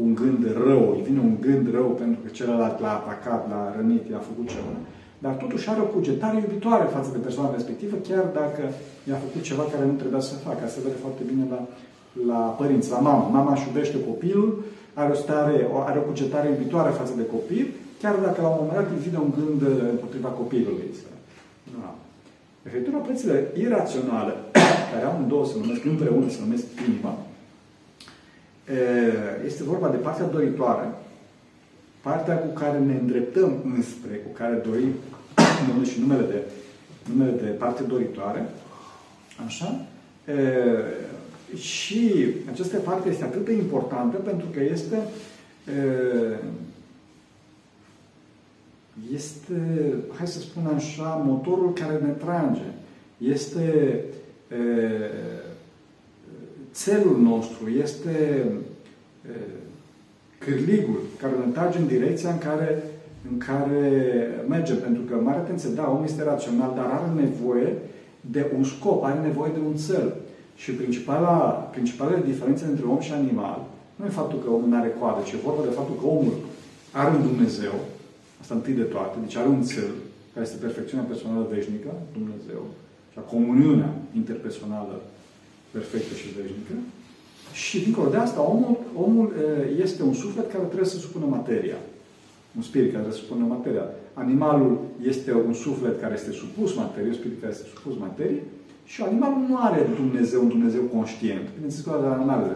un 0.03 0.13
gând 0.13 0.41
rău, 0.67 0.83
îi 0.95 1.03
vine 1.07 1.19
un 1.19 1.35
gând 1.45 1.65
rău 1.77 1.89
pentru 2.01 2.19
că 2.23 2.29
celălalt 2.38 2.79
l-a 2.79 2.93
atacat, 2.99 3.49
l-a 3.49 3.73
rănit, 3.75 4.03
i-a 4.09 4.27
făcut 4.29 4.47
ceva 4.55 4.73
dar 5.23 5.33
totuși 5.43 5.69
are 5.69 5.81
o 5.81 5.91
cugetare 5.95 6.38
iubitoare 6.38 6.85
față 6.95 7.09
de 7.15 7.25
persoana 7.27 7.57
respectivă, 7.57 7.95
chiar 8.09 8.25
dacă 8.39 8.62
i-a 9.09 9.19
făcut 9.25 9.41
ceva 9.49 9.63
care 9.73 9.85
nu 9.85 9.95
trebuia 10.01 10.23
să 10.29 10.43
facă. 10.45 10.62
Asta 10.63 10.75
se 10.75 10.85
vede 10.85 11.03
foarte 11.05 11.23
bine 11.29 11.43
la, 11.53 11.59
la 12.31 12.41
părinți, 12.59 12.89
la 12.95 12.99
mamă. 13.07 13.29
Mama 13.38 13.51
își 13.53 13.67
iubește 13.67 13.97
copilul, 14.09 14.49
are 14.93 15.12
o, 15.15 15.17
stare, 15.23 15.55
are 15.89 15.99
o 15.99 16.07
cugetare 16.09 16.47
iubitoare 16.49 16.91
față 16.99 17.13
de 17.15 17.25
copil, 17.35 17.65
chiar 18.01 18.15
dacă 18.25 18.38
la 18.41 18.49
un 18.51 18.59
moment 18.59 18.77
dat 18.79 18.89
îi 18.91 19.05
vine 19.07 19.19
un 19.25 19.31
gând 19.38 19.62
împotriva 19.95 20.29
copilului. 20.41 20.89
Da. 21.75 21.89
Referitor 22.65 22.93
la 22.93 23.05
părțile 23.07 23.35
iraționale, 23.65 24.33
care 24.91 25.05
au 25.05 25.15
în 25.21 25.27
două 25.31 25.45
se 25.45 25.55
numesc 25.62 25.83
împreună, 25.85 26.27
se 26.29 26.43
numesc 26.45 26.65
inima, 26.88 27.13
este 29.45 29.63
vorba 29.63 29.89
de 29.89 29.97
partea 29.97 30.25
doritoare, 30.25 30.88
partea 32.01 32.38
cu 32.38 32.53
care 32.53 32.79
ne 32.79 32.93
îndreptăm 32.93 33.73
înspre, 33.75 34.15
cu 34.15 34.29
care 34.34 34.63
dorim, 34.65 34.93
și 35.91 35.99
numele 35.99 36.25
de, 36.27 36.41
numele 37.13 37.32
de 37.41 37.47
parte 37.47 37.84
doritoare, 37.84 38.49
așa, 39.45 39.86
e, 40.25 41.58
și 41.58 42.25
această 42.51 42.77
parte 42.77 43.10
este 43.10 43.23
atât 43.23 43.45
de 43.45 43.53
importantă 43.53 44.17
pentru 44.17 44.47
că 44.53 44.63
este 44.63 44.97
e, 45.67 46.38
este, 49.13 49.62
hai 50.17 50.27
să 50.27 50.39
spun 50.39 50.65
așa, 50.75 51.21
motorul 51.25 51.73
care 51.73 51.93
ne 51.93 52.12
trage. 52.12 52.62
Este 53.17 54.03
e, 54.47 54.55
țelul 56.73 57.19
nostru, 57.21 57.69
este 57.69 58.45
e, 59.25 59.36
cârligul 60.38 60.99
care 61.21 61.34
îl 61.36 61.43
întrage 61.45 61.77
în 61.77 61.88
direcția 61.88 62.29
în 62.29 62.38
care, 62.38 62.84
în 63.32 63.38
care 63.38 63.84
merge. 64.47 64.73
Pentru 64.73 65.01
că, 65.01 65.15
mare 65.15 65.38
atenție, 65.38 65.69
da, 65.69 65.89
omul 65.89 66.05
este 66.05 66.23
rațional, 66.23 66.73
dar 66.75 66.86
are 66.86 67.21
nevoie 67.21 67.73
de 68.21 68.45
un 68.58 68.63
scop, 68.63 69.03
are 69.03 69.19
nevoie 69.19 69.51
de 69.53 69.60
un 69.67 69.75
cel. 69.88 70.13
Și 70.55 70.71
principala, 70.71 71.38
principalele 71.71 72.23
diferențe 72.25 72.65
între 72.65 72.86
om 72.86 72.99
și 72.99 73.13
animal 73.13 73.67
nu 73.99 74.05
e 74.05 74.19
faptul 74.21 74.39
că 74.39 74.49
omul 74.49 74.69
nu 74.69 74.79
are 74.79 74.95
coadă, 74.99 75.19
ci 75.23 75.32
e 75.32 75.47
vorba 75.47 75.63
de 75.63 75.77
faptul 75.79 75.95
că 75.99 76.05
omul 76.05 76.38
are 76.91 77.10
un 77.15 77.23
Dumnezeu, 77.29 77.75
asta 78.41 78.53
întâi 78.55 78.73
de 78.82 78.88
toate, 78.93 79.15
deci 79.23 79.36
are 79.36 79.49
un 79.58 79.63
cel, 79.73 79.91
care 80.34 80.45
este 80.45 80.63
perfecțiunea 80.65 81.10
personală 81.12 81.47
veșnică, 81.53 81.91
Dumnezeu, 82.17 82.62
și 83.12 83.17
a 83.19 83.29
comuniunea 83.34 83.91
interpersonală 84.19 84.95
perfectă 85.71 86.13
și 86.21 86.27
veșnică, 86.38 86.75
și 87.53 87.84
dincolo 87.86 88.10
de 88.10 88.17
asta, 88.17 88.41
omul, 88.41 88.77
omul 89.05 89.27
este 89.86 90.01
un 90.03 90.13
suflet 90.13 90.51
care 90.51 90.63
trebuie 90.63 90.93
să 90.93 90.97
supună 90.97 91.25
materia. 91.25 91.79
Un 92.58 92.63
spirit 92.69 92.91
care 92.91 93.03
trebuie 93.03 93.19
să 93.19 93.25
supună 93.25 93.45
materia. 93.55 93.86
Animalul 94.23 94.73
este 95.12 95.32
un 95.49 95.53
suflet 95.53 95.95
care 96.01 96.13
este 96.19 96.32
supus 96.32 96.69
materie, 96.84 97.13
un 97.13 97.19
spirit 97.21 97.39
care 97.41 97.53
este 97.55 97.67
supus 97.75 97.95
materie. 98.08 98.41
Și 98.91 98.99
animalul 99.01 99.41
nu 99.49 99.55
are 99.67 99.79
Dumnezeu, 100.01 100.39
un 100.45 100.51
Dumnezeu 100.55 100.84
conștient. 100.95 101.45
Bineînțeles 101.55 101.86
că 101.86 101.91
animalele 102.17 102.55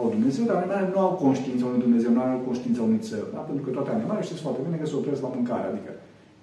au 0.00 0.06
Dumnezeu, 0.16 0.44
dar 0.48 0.56
animalele 0.56 0.90
nu 0.94 1.00
au 1.06 1.12
conștiința 1.24 1.64
unui 1.70 1.84
Dumnezeu, 1.86 2.10
nu 2.12 2.20
au 2.20 2.42
conștiința 2.48 2.82
unui 2.88 3.02
țăr. 3.08 3.24
Da? 3.34 3.40
Pentru 3.48 3.62
că 3.64 3.70
toate 3.76 3.90
animalele 3.90 4.26
știți 4.28 4.44
foarte 4.46 4.60
bine 4.66 4.76
că 4.80 4.86
se 4.86 4.96
opresc 5.00 5.20
la 5.26 5.34
mâncare. 5.36 5.66
Adică, 5.72 5.92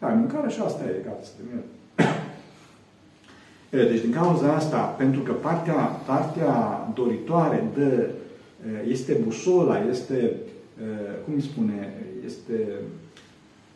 da, 0.01 0.07
mâncare 0.21 0.49
și 0.53 0.59
asta 0.61 0.81
e, 0.83 1.05
gata, 1.07 1.23
să 1.27 1.33
termină. 1.37 1.63
Deci, 3.71 4.01
din 4.01 4.11
cauza 4.11 4.53
asta, 4.53 4.77
pentru 4.77 5.21
că 5.21 5.31
partea, 5.31 5.73
partea 6.05 6.53
doritoare 6.93 7.69
de, 7.75 8.09
este 8.87 9.13
busola, 9.23 9.85
este, 9.89 10.31
cum 11.23 11.33
îi 11.33 11.41
spune, 11.41 11.93
este 12.25 12.67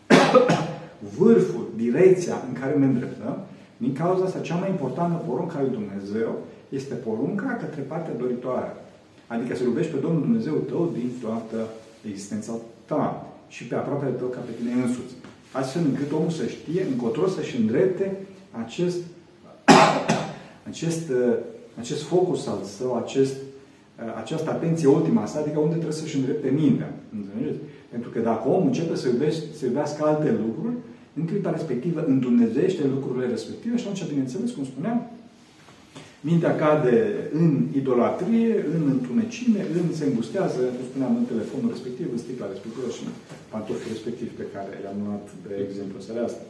vârful, 1.17 1.67
direcția 1.75 2.35
în 2.47 2.59
care 2.59 2.75
ne 2.75 2.85
îndreptăm, 2.85 3.37
din 3.77 3.93
cauza 3.93 4.23
asta, 4.23 4.39
cea 4.39 4.55
mai 4.55 4.69
importantă 4.69 5.23
poruncă 5.27 5.57
a 5.57 5.61
lui 5.61 5.77
Dumnezeu 5.79 6.41
este 6.69 6.93
porunca 6.93 7.57
către 7.59 7.81
partea 7.81 8.13
doritoare. 8.17 8.75
Adică 9.27 9.55
să 9.55 9.63
iubești 9.63 9.91
pe 9.91 9.99
Domnul 9.99 10.21
Dumnezeu 10.21 10.53
tău 10.53 10.91
din 10.93 11.11
toată 11.21 11.67
existența 12.07 12.53
ta 12.85 13.33
și 13.47 13.63
pe 13.67 13.75
aproape 13.75 14.05
tău 14.05 14.27
ca 14.27 14.39
pe 14.39 14.51
tine 14.57 14.81
însuți. 14.81 15.13
Astfel 15.51 15.81
încât 15.85 16.11
omul 16.11 16.29
să 16.29 16.45
știe 16.45 16.85
încotro 16.91 17.27
să-și 17.27 17.57
îndrepte 17.57 18.17
acest 18.51 18.97
acest, 20.67 21.09
uh, 21.09 21.33
acest 21.79 22.01
focus 22.01 22.47
al 22.47 22.59
său, 22.77 22.95
acest, 23.03 23.35
uh, 23.35 24.13
această 24.21 24.49
atenție 24.49 24.87
ultima 24.87 25.25
sa, 25.25 25.39
adică 25.39 25.59
unde 25.59 25.75
trebuie 25.75 26.01
să-și 26.01 26.15
îndrepte 26.15 26.49
mintea. 26.49 26.89
Înțelegeți? 27.17 27.59
Pentru 27.89 28.09
că 28.09 28.19
dacă 28.19 28.47
omul 28.47 28.67
începe 28.67 28.95
să, 28.95 29.07
iubește, 29.07 29.43
să 29.57 29.65
iubească 29.65 30.05
alte 30.05 30.29
lucruri, 30.45 30.75
în 31.17 31.25
clipa 31.25 31.51
respectivă 31.51 31.99
îndumnezește 32.07 32.83
lucrurile 32.93 33.27
respective 33.27 33.75
și 33.77 33.85
atunci, 33.87 34.09
bineînțeles, 34.13 34.51
cum 34.51 34.65
spuneam, 34.65 34.99
mintea 36.29 36.53
cade 36.55 36.97
în 37.39 37.49
idolatrie, 37.79 38.65
în 38.75 38.83
întunecime, 38.95 39.59
în 39.77 39.93
se 39.99 40.05
îngustează, 40.05 40.61
cum 40.75 40.85
spuneam, 40.89 41.13
în 41.15 41.25
telefonul 41.33 41.69
respectiv, 41.75 42.07
în 42.11 42.21
sticla 42.23 42.51
respectivă 42.53 42.87
și 42.95 43.01
în 43.05 43.11
pantofii 43.51 43.93
respectiv 43.95 44.29
pe 44.39 44.45
care 44.53 44.71
i-am 44.83 44.99
luat 45.05 45.25
de 45.45 45.53
exemplu 45.65 45.97
seara 46.05 46.23
asta. 46.29 46.43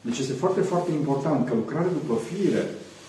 Deci 0.00 0.18
este 0.18 0.32
foarte, 0.32 0.60
foarte 0.60 0.90
important 0.92 1.46
că 1.46 1.54
lucrarea 1.54 1.98
după 2.00 2.14
fire 2.30 2.64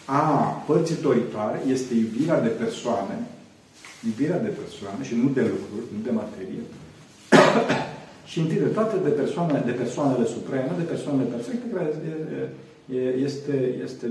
a 0.06 0.24
părții 0.68 1.02
doritoare 1.02 1.62
este 1.76 1.94
iubirea 1.94 2.42
de 2.42 2.48
persoane, 2.64 3.16
iubirea 4.08 4.40
de 4.40 4.54
persoane 4.62 5.02
și 5.04 5.16
nu 5.16 5.30
de 5.38 5.42
lucruri, 5.54 5.86
nu 5.96 6.00
de 6.08 6.14
materie, 6.22 6.64
și 8.30 8.40
întâi 8.40 8.66
de 8.66 8.72
toate 8.78 8.96
de, 9.04 9.10
persoane, 9.10 9.64
de 9.66 9.72
persoanele 9.72 10.26
supreme, 10.26 10.72
de 10.78 10.92
persoanele 10.94 11.28
perfecte, 11.36 11.66
care 11.74 11.90
este, 13.28 13.56
este 13.84 14.06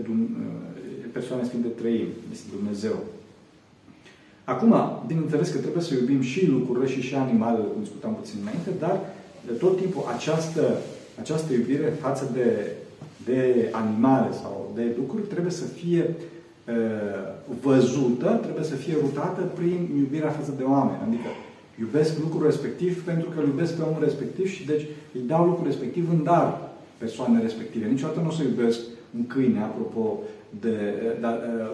persoana 1.13 1.45
Sfinte 1.45 1.69
Trăim, 1.69 2.09
este 2.33 2.47
Dumnezeu. 2.57 2.97
Acum, 4.45 4.75
bineînțeles 5.07 5.49
că 5.49 5.59
trebuie 5.59 5.83
să 5.83 5.95
iubim 5.95 6.21
și 6.21 6.47
lucrurile 6.47 6.89
și 6.95 7.01
și 7.01 7.15
animalele, 7.15 7.65
cum 7.65 7.83
discutam 7.83 8.15
puțin 8.15 8.39
înainte, 8.43 8.71
dar 8.79 9.01
de 9.47 9.53
tot 9.53 9.77
timpul 9.81 10.05
această, 10.17 10.63
această 11.21 11.53
iubire 11.53 11.93
față 12.01 12.31
de, 12.33 12.73
de 13.25 13.69
animale 13.73 14.33
sau 14.33 14.73
de 14.75 14.95
lucruri 14.97 15.23
trebuie 15.23 15.53
să 15.53 15.65
fie 15.65 16.15
uh, 16.15 17.55
văzută, 17.63 18.39
trebuie 18.43 18.65
să 18.65 18.75
fie 18.75 18.95
rutată 19.01 19.41
prin 19.55 19.89
iubirea 19.99 20.31
față 20.31 20.53
de 20.57 20.63
oameni. 20.63 21.03
Adică 21.07 21.29
iubesc 21.81 22.19
lucrul 22.19 22.45
respectiv 22.45 23.05
pentru 23.05 23.29
că 23.31 23.41
îl 23.41 23.47
iubesc 23.47 23.73
pe 23.77 23.83
omul 23.83 24.03
respectiv 24.03 24.47
și 24.47 24.67
deci 24.67 24.87
îi 25.15 25.25
dau 25.27 25.45
lucrul 25.47 25.67
respectiv 25.67 26.09
în 26.11 26.23
dar 26.25 26.61
persoane 26.99 27.41
respective. 27.41 27.87
Niciodată 27.87 28.21
nu 28.21 28.29
o 28.29 28.31
să 28.31 28.43
iubesc 28.43 28.81
un 29.17 29.27
câine, 29.27 29.61
apropo, 29.61 30.19
de, 30.61 30.77
de, 31.21 31.27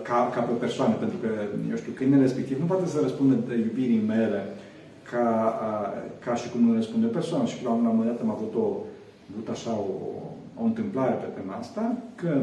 ca, 0.02 0.30
ca 0.34 0.40
pe 0.40 0.52
persoane, 0.52 0.94
pentru 0.94 1.16
că, 1.22 1.28
eu 1.70 1.76
știu, 1.76 1.92
câinele 1.94 2.22
respectiv 2.22 2.58
nu 2.60 2.64
poate 2.64 2.86
să 2.86 2.98
răspundă 3.02 3.36
de 3.48 3.54
iubirii 3.54 4.02
mele 4.06 4.40
ca, 5.10 5.26
ca 6.24 6.34
și 6.34 6.50
cum 6.50 6.60
îmi 6.64 6.76
răspunde 6.76 7.06
o 7.06 7.16
persoană. 7.18 7.46
Și 7.46 7.64
la 7.64 7.70
un 7.70 7.82
moment 7.82 8.10
dat 8.10 8.20
am 8.20 8.30
avut, 8.30 8.54
o, 8.54 8.66
avut 9.32 9.48
așa 9.48 9.70
o, 9.70 9.94
o 10.60 10.64
întâmplare 10.64 11.12
pe 11.12 11.40
tema 11.40 11.54
asta, 11.54 11.96
că 12.14 12.42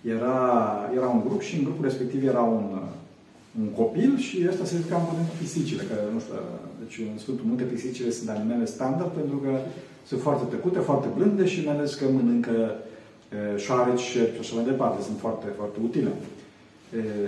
era, 0.00 0.38
era 0.96 1.08
un 1.08 1.22
grup 1.26 1.40
și 1.40 1.56
în 1.56 1.64
grupul 1.64 1.84
respectiv 1.84 2.26
era 2.26 2.42
un, 2.42 2.66
un 3.60 3.68
copil 3.68 4.18
și 4.18 4.46
ăsta 4.48 4.64
se 4.64 4.76
juca 4.76 4.96
în 4.96 5.26
cu 5.30 5.34
pisicile, 5.40 5.82
care 5.82 6.00
nu 6.12 6.20
știu, 6.20 6.34
deci 6.80 6.98
în 7.12 7.18
Sfântul 7.18 7.46
Munte 7.46 7.62
pisicile 7.62 8.10
sunt 8.10 8.28
animale 8.28 8.64
standard 8.64 9.10
pentru 9.10 9.36
că 9.36 9.50
sunt 10.06 10.20
foarte 10.20 10.44
tăcute, 10.54 10.78
foarte 10.78 11.08
blânde 11.16 11.44
și 11.46 11.64
mai 11.64 11.74
ales 11.74 11.94
că 11.94 12.04
mănâncă 12.12 12.76
șoareci 13.56 14.00
și 14.00 14.18
așa 14.40 14.54
mai 14.54 14.64
departe. 14.64 15.02
Sunt 15.02 15.18
foarte, 15.18 15.46
foarte 15.56 15.78
utile. 15.84 16.12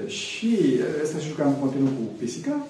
Și 0.06 0.56
ăsta 1.02 1.18
se 1.18 1.28
juca 1.28 1.44
în 1.46 1.58
continuu 1.62 1.88
cu 1.88 2.04
pisica 2.18 2.66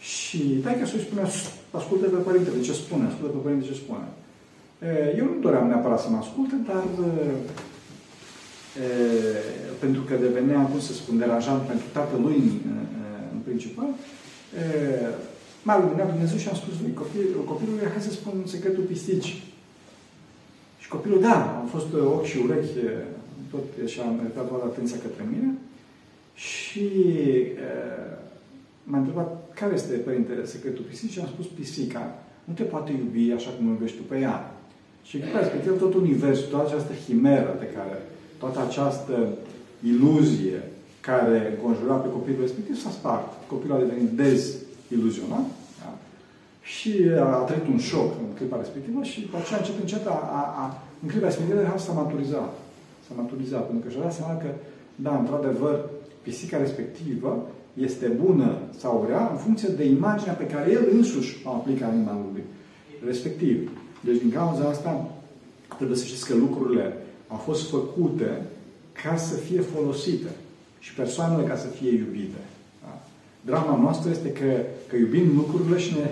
și 0.00 0.38
taică 0.38 0.86
să-i 0.86 1.06
spunea, 1.06 1.26
ascultă 1.70 2.06
pe 2.08 2.16
părintele 2.16 2.60
ce 2.60 2.72
spune, 2.72 3.04
ascultă 3.06 3.32
pe 3.32 3.42
părintele 3.42 3.72
ce 3.72 3.78
spune. 3.78 4.06
Eu 5.18 5.24
nu 5.24 5.40
doream 5.40 5.66
neapărat 5.66 6.00
să 6.00 6.08
mă 6.10 6.16
asculte, 6.16 6.54
dar 6.66 6.84
e, 8.82 8.86
pentru 9.78 10.02
că 10.02 10.14
devenea, 10.14 10.60
cum 10.60 10.80
să 10.80 10.92
spun, 10.92 11.18
deranjant 11.18 11.62
pentru 11.62 11.86
tatălui 11.92 12.42
în, 12.70 12.78
în 13.34 13.38
principal, 13.44 13.86
m-a 15.62 15.78
luminat 15.80 16.10
Dumnezeu 16.10 16.38
și 16.38 16.48
am 16.48 16.54
spus 16.54 16.80
lui 16.80 16.92
copil, 16.92 17.26
copilului, 17.44 17.92
hai 17.92 18.02
să 18.02 18.10
spun 18.10 18.42
secretul 18.46 18.82
pisicii. 18.82 19.42
Și 20.78 20.88
copilul, 20.88 21.20
da, 21.20 21.58
am 21.60 21.66
fost 21.66 21.92
ochi 21.94 22.24
și 22.24 22.38
urechi, 22.44 22.78
tot 23.50 23.88
și 23.88 24.00
am 24.00 24.14
meritat 24.14 24.48
toată 24.48 24.64
atenția 24.64 24.96
către 25.02 25.24
mine. 25.32 25.54
Și 26.34 26.88
uh, 27.66 28.18
m-a 28.84 28.98
întrebat 28.98 29.52
care 29.54 29.74
este, 29.74 29.94
părintele, 29.94 30.44
secretul 30.46 30.84
pisicii 30.84 31.14
și 31.14 31.20
am 31.20 31.32
spus 31.34 31.46
pisica 31.46 32.14
nu 32.44 32.54
te 32.54 32.62
poate 32.62 32.92
iubi 32.92 33.32
așa 33.32 33.50
cum 33.50 33.66
iubești 33.66 33.96
tu 33.96 34.02
pe 34.02 34.18
ea. 34.18 34.54
Și 35.02 35.18
că 35.18 35.26
el 35.66 35.76
tot 35.78 35.94
universul, 35.94 36.46
toată 36.50 36.68
această 36.68 36.92
himeră 37.06 37.50
pe 37.62 37.68
care, 37.76 38.02
toată 38.38 38.58
această 38.60 39.28
iluzie 39.92 40.60
care 41.00 41.58
conjura 41.62 41.94
pe 41.94 42.10
copilul 42.16 42.40
respectiv 42.40 42.76
s-a 42.82 42.90
spart. 42.90 43.28
Copilul 43.52 43.76
a 43.76 43.84
devenit 43.84 44.10
deziluzionat 44.22 45.46
da? 45.80 45.90
și 46.62 46.92
a 47.34 47.42
trăit 47.48 47.66
un 47.66 47.78
șoc 47.78 48.10
în 48.22 48.36
clipa 48.36 48.56
respectivă 48.56 49.02
și 49.02 49.20
după 49.20 49.36
aceea 49.36 49.58
încet, 49.58 49.78
încet, 49.80 50.06
a, 50.06 50.18
a, 50.40 50.42
a, 50.62 50.64
în 51.02 51.08
clipa 51.08 51.26
respectivă 51.26 51.74
s-a 51.76 51.92
maturizat. 51.92 52.52
S-a 53.06 53.14
maturizat, 53.20 53.64
pentru 53.66 53.84
că 53.84 53.92
și-a 53.92 54.02
dat 54.02 54.14
seama 54.14 54.36
că, 54.42 54.48
da, 54.94 55.18
într-adevăr, 55.18 55.76
pisica 56.22 56.56
respectivă 56.58 57.30
este 57.74 58.06
bună 58.06 58.58
sau 58.78 59.04
rea 59.08 59.28
în 59.32 59.36
funcție 59.36 59.68
de 59.68 59.84
imaginea 59.84 60.34
pe 60.34 60.46
care 60.46 60.70
el 60.70 60.84
însuși 60.92 61.36
o 61.44 61.50
aplică 61.50 61.84
animalului 61.84 62.42
respectiv. 63.04 63.70
Deci, 64.04 64.20
din 64.20 64.30
cauza 64.30 64.68
asta, 64.68 65.10
trebuie 65.76 65.98
să 65.98 66.04
știți 66.04 66.26
că 66.26 66.34
lucrurile 66.34 66.96
au 67.28 67.36
fost 67.36 67.70
făcute 67.70 68.42
ca 69.02 69.16
să 69.16 69.34
fie 69.34 69.60
folosite 69.60 70.30
și 70.78 70.94
persoanele 70.94 71.48
ca 71.48 71.56
să 71.56 71.66
fie 71.66 71.90
iubite. 71.90 72.42
Da? 72.82 73.02
Drama 73.40 73.78
noastră 73.80 74.10
este 74.10 74.32
că, 74.32 74.50
că 74.88 74.96
iubim 74.96 75.36
lucrurile 75.36 75.78
și 75.78 75.94
ne, 75.94 76.06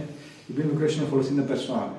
iubim 0.49 0.65
lucrurile 0.65 0.93
și 0.93 0.99
ne 0.99 1.05
folosim 1.05 1.35
de 1.35 1.41
persoane. 1.41 1.93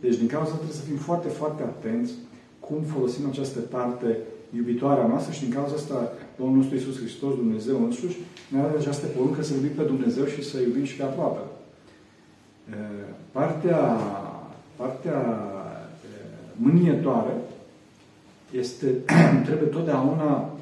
Deci, 0.00 0.16
din 0.16 0.26
cauza 0.26 0.44
asta, 0.44 0.56
trebuie 0.56 0.80
să 0.80 0.88
fim 0.88 0.96
foarte, 0.96 1.28
foarte 1.28 1.62
atenți 1.62 2.12
cum 2.60 2.82
folosim 2.82 3.28
această 3.28 3.58
parte 3.58 4.18
iubitoarea 4.56 5.06
noastră 5.06 5.32
și 5.32 5.44
din 5.44 5.52
cauza 5.52 5.74
asta 5.74 6.12
Domnul 6.38 6.56
nostru 6.56 6.74
Iisus 6.74 6.96
Hristos, 6.98 7.34
Dumnezeu 7.34 7.84
însuși, 7.84 8.18
ne-a 8.48 8.62
dat 8.62 8.76
această 8.76 9.06
poruncă 9.06 9.42
să 9.42 9.54
iubim 9.54 9.74
pe 9.76 9.82
Dumnezeu 9.82 10.24
și 10.24 10.42
să 10.50 10.60
iubim 10.60 10.84
și 10.84 10.96
pe 10.96 11.02
aproape. 11.02 11.40
Partea, 13.32 13.98
partea 14.82 15.18
mânietoare 16.56 17.34
este, 18.50 18.86
trebuie 19.46 19.68
totdeauna 19.68 20.52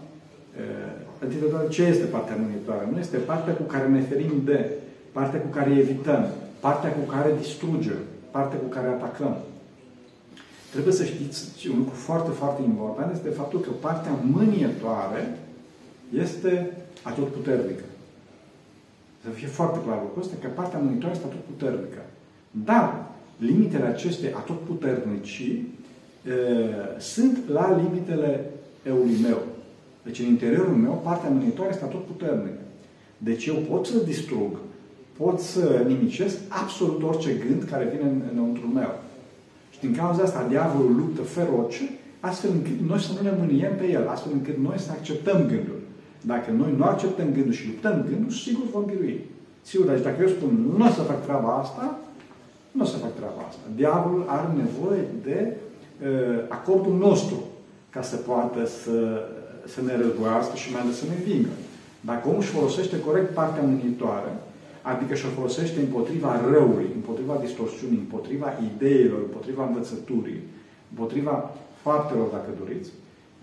Întâi 1.23 1.41
de 1.41 1.69
ce 1.69 1.83
este 1.83 2.05
partea 2.05 2.37
mânietoare? 2.37 2.89
Nu 2.93 2.99
este 2.99 3.17
partea 3.17 3.55
cu 3.55 3.63
care 3.63 3.89
ne 3.89 4.01
ferim 4.01 4.43
de, 4.45 4.71
partea 5.13 5.41
cu 5.41 5.47
care 5.47 5.71
evităm, 5.71 6.27
partea 6.61 6.93
cu 6.93 7.11
care 7.11 7.35
distrugem, 7.41 8.01
partea 8.31 8.59
cu 8.59 8.67
care 8.67 8.87
atacăm. 8.87 9.37
Trebuie 10.71 10.93
să 10.93 11.05
știți 11.05 11.69
un 11.69 11.79
lucru 11.79 11.95
foarte, 11.95 12.31
foarte 12.31 12.63
important 12.63 13.15
este 13.15 13.29
faptul 13.29 13.61
că 13.61 13.71
partea 13.71 14.13
mânietoare 14.23 15.39
este 16.15 16.77
atotputernică. 17.03 17.85
Să 19.25 19.31
fie 19.31 19.47
foarte 19.47 19.79
clar 19.85 19.99
lucrul 20.03 20.23
ăsta, 20.23 20.35
că 20.41 20.49
partea 20.49 20.79
mânietoare 20.79 21.15
este 21.15 21.27
atotputernică. 21.27 22.03
Dar 22.51 23.05
limitele 23.41 23.85
acestei 23.85 24.33
atotputernici 24.33 25.41
e, 25.41 26.33
sunt 26.99 27.39
la 27.49 27.77
limitele 27.83 28.51
eului 28.83 29.17
meu. 29.23 29.39
Deci 30.03 30.19
în 30.19 30.27
interiorul 30.27 30.75
meu, 30.75 31.01
partea 31.05 31.31
mânitoare 31.31 31.71
este 31.71 31.85
tot 31.85 32.05
puternică. 32.05 32.61
Deci 33.19 33.47
eu 33.47 33.55
pot 33.55 33.87
să 33.87 33.99
distrug, 34.05 34.53
pot 35.17 35.41
să 35.41 35.85
nimicesc 35.87 36.37
absolut 36.49 37.03
orice 37.03 37.33
gând 37.47 37.63
care 37.63 37.93
vine 37.95 38.11
în, 38.11 38.21
înăuntru 38.33 38.67
meu. 38.67 38.99
Și 39.71 39.81
din 39.81 39.95
cauza 39.95 40.23
asta, 40.23 40.47
diavolul 40.49 40.97
luptă 40.97 41.23
feroce, 41.23 41.91
astfel 42.21 42.51
încât 42.51 42.89
noi 42.89 43.01
să 43.01 43.13
nu 43.13 43.29
ne 43.29 43.37
mâniem 43.39 43.73
pe 43.77 43.91
el, 43.91 44.09
astfel 44.09 44.33
încât 44.33 44.57
noi 44.59 44.79
să 44.79 44.91
acceptăm 44.91 45.37
gândul. 45.37 45.81
Dacă 46.21 46.51
noi 46.51 46.75
nu 46.77 46.85
acceptăm 46.85 47.33
gândul 47.33 47.53
și 47.53 47.67
luptăm 47.67 48.05
gândul, 48.09 48.31
sigur 48.31 48.65
vom 48.73 48.85
birui. 48.85 49.21
Sigur, 49.63 49.87
deci 49.87 50.03
dacă 50.03 50.23
eu 50.23 50.29
spun, 50.29 50.75
nu 50.77 50.87
o 50.87 50.91
să 50.91 51.01
fac 51.01 51.23
treaba 51.25 51.57
asta, 51.57 51.99
nu 52.71 52.83
o 52.83 52.87
să 52.87 52.97
fac 52.97 53.15
treaba 53.15 53.43
asta. 53.49 53.63
Diavolul 53.77 54.25
are 54.29 54.49
nevoie 54.57 55.05
de 55.25 55.57
uh, 55.57 56.45
acordul 56.49 56.97
nostru 56.97 57.39
ca 57.91 58.03
să 58.03 58.17
poată 58.17 58.67
să 58.67 59.27
să 59.75 59.81
ne 59.83 59.95
războiască 60.03 60.55
și 60.57 60.73
mai 60.73 60.81
ales 60.81 60.97
să 60.99 61.07
ne 61.09 61.17
învingă. 61.19 61.55
Dacă 62.11 62.29
omul 62.29 62.41
își 62.41 62.57
folosește 62.59 62.97
corect 63.07 63.31
partea 63.41 63.63
mânitoare, 63.63 64.33
adică 64.83 65.13
și-o 65.15 65.29
folosește 65.39 65.79
împotriva 65.81 66.41
răului, 66.53 66.89
împotriva 66.95 67.35
distorsiunii, 67.47 68.05
împotriva 68.07 68.49
ideilor, 68.71 69.21
împotriva 69.23 69.63
învățăturii, 69.67 70.41
împotriva 70.93 71.35
faptelor, 71.85 72.27
dacă 72.37 72.51
doriți, 72.63 72.91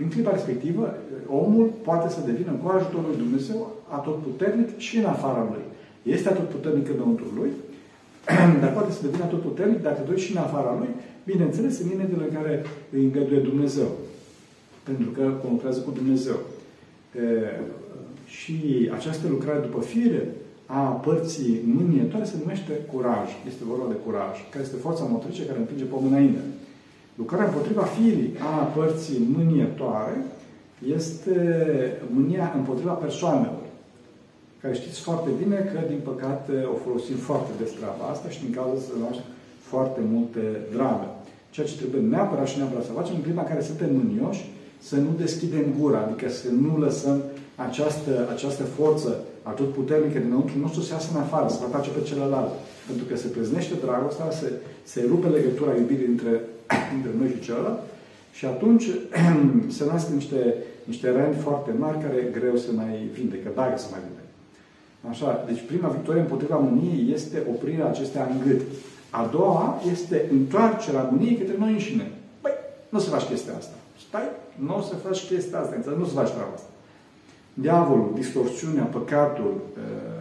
în 0.02 0.08
clipa 0.10 0.32
respectivă, 0.32 0.84
omul 1.28 1.66
poate 1.88 2.08
să 2.16 2.20
devină 2.26 2.52
cu 2.62 2.68
ajutorul 2.70 3.10
lui 3.10 3.24
Dumnezeu 3.26 3.60
atotputernic 3.98 4.70
și 4.78 4.98
în 4.98 5.06
afara 5.06 5.44
lui. 5.52 5.66
Este 6.16 6.30
atotputernic 6.30 6.88
înăuntru 6.90 7.28
lui, 7.40 7.52
dar 8.62 8.72
poate 8.74 8.92
să 8.92 9.02
devină 9.02 9.24
atotputernic, 9.24 9.82
dacă 9.82 10.02
doriți, 10.06 10.24
și 10.26 10.32
în 10.32 10.38
afara 10.38 10.76
lui, 10.80 10.90
bineînțeles, 11.26 11.80
în 11.80 11.88
limitele 11.90 12.24
în 12.28 12.36
care 12.36 12.66
îi 12.92 13.04
îngăduie 13.04 13.40
Dumnezeu 13.40 13.90
pentru 14.90 15.10
că 15.10 15.24
lucrează 15.52 15.80
cu 15.80 15.92
Dumnezeu. 15.92 16.38
E, 17.16 17.22
și 18.26 18.90
această 18.98 19.28
lucrare 19.28 19.60
după 19.60 19.82
fire 19.82 20.24
a 20.66 20.82
părții 21.08 21.62
mânietoare 21.76 22.26
se 22.26 22.36
numește 22.42 22.72
curaj. 22.92 23.28
Este 23.48 23.64
vorba 23.72 23.88
de 23.88 23.98
curaj, 24.06 24.36
care 24.52 24.64
este 24.64 24.84
forța 24.86 25.04
motrice 25.04 25.46
care 25.46 25.60
împinge 25.60 25.84
pomul 25.84 26.12
înainte. 26.12 26.40
Lucrarea 27.16 27.48
împotriva 27.48 27.84
firii 27.84 28.34
a 28.40 28.64
părții 28.64 29.22
mânietoare 29.36 30.18
este 30.98 31.38
mânia 32.14 32.54
împotriva 32.56 32.92
persoanelor. 32.92 33.57
Care 34.62 34.74
știți 34.74 35.00
foarte 35.08 35.30
bine 35.42 35.58
că, 35.72 35.80
din 35.94 36.02
păcate, 36.10 36.54
o 36.74 36.76
folosim 36.86 37.18
foarte 37.30 37.52
des 37.60 37.72
treaba 37.80 38.06
asta 38.14 38.28
și 38.34 38.44
din 38.44 38.54
cauza 38.58 38.82
să 38.82 38.92
cunoaște 38.94 39.24
foarte 39.72 40.02
multe 40.14 40.44
drame. 40.76 41.08
Ceea 41.54 41.68
ce 41.68 41.80
trebuie 41.82 42.02
neapărat 42.02 42.48
și 42.48 42.58
neapărat 42.58 42.86
să 42.86 43.00
facem 43.00 43.16
în 43.16 43.26
clipa 43.26 43.44
în 43.44 43.52
care 43.52 43.70
suntem 43.70 43.90
mânioși 44.00 44.44
să 44.90 44.96
nu 45.06 45.12
deschidem 45.24 45.66
gura, 45.80 46.00
adică 46.02 46.30
să 46.30 46.48
nu 46.66 46.74
lăsăm 46.86 47.18
această, 47.68 48.12
această 48.34 48.64
forță 48.64 49.12
atât 49.52 49.70
puternică 49.74 50.20
dinăuntru 50.20 50.58
nostru 50.60 50.82
să 50.82 50.94
iasă 50.94 51.10
în 51.14 51.22
afară, 51.22 51.48
să 51.48 51.60
atace 51.64 51.90
pe 51.90 52.08
celălalt. 52.10 52.52
Pentru 52.88 53.06
că 53.06 53.16
se 53.16 53.28
preznește 53.28 53.74
dragostea, 53.86 54.32
se, 54.32 54.52
se 54.84 55.06
rupe 55.10 55.28
legătura 55.28 55.76
iubirii 55.76 56.14
între, 56.14 56.34
între 56.96 57.12
noi 57.20 57.30
și 57.34 57.46
celălalt 57.48 57.80
și 58.38 58.46
atunci 58.46 58.86
se 59.78 59.86
nasc 59.86 60.08
niște, 60.10 60.56
niște 60.84 61.12
rani 61.12 61.36
foarte 61.36 61.72
mari 61.80 62.02
care 62.04 62.16
e 62.16 62.40
greu 62.40 62.56
să 62.56 62.70
mai 62.76 63.10
vindecă, 63.14 63.50
dacă 63.56 63.78
să 63.78 63.88
mai 63.92 64.00
vindecă. 64.06 64.17
Așa, 65.10 65.44
deci 65.48 65.66
prima 65.68 65.88
victorie 65.88 66.22
împotriva 66.22 66.56
mâniei 66.56 67.14
este 67.14 67.44
oprirea 67.50 67.88
acestea 67.88 68.30
în 68.32 68.40
gât. 68.48 68.62
A 69.10 69.30
doua 69.32 69.82
este 69.92 70.26
întoarcerea 70.32 71.10
mâniei 71.12 71.38
către 71.38 71.56
noi 71.58 71.72
înșine. 71.72 72.12
Păi, 72.42 72.52
nu 72.90 73.00
se 73.00 73.10
faci 73.10 73.24
chestia 73.24 73.54
asta. 73.58 73.76
Stai, 74.08 74.30
nu 74.56 74.78
o 74.78 74.82
să 74.82 74.96
faci 74.96 75.28
chestia 75.28 75.60
asta, 75.60 75.76
înțeleg? 75.76 75.98
nu 75.98 76.04
o 76.04 76.08
să 76.08 76.14
faci 76.14 76.30
treaba 76.30 76.52
asta. 76.54 76.70
Diavolul, 77.54 78.12
distorsiunea, 78.16 78.84
păcatul, 78.84 79.54
uh, 79.78 80.18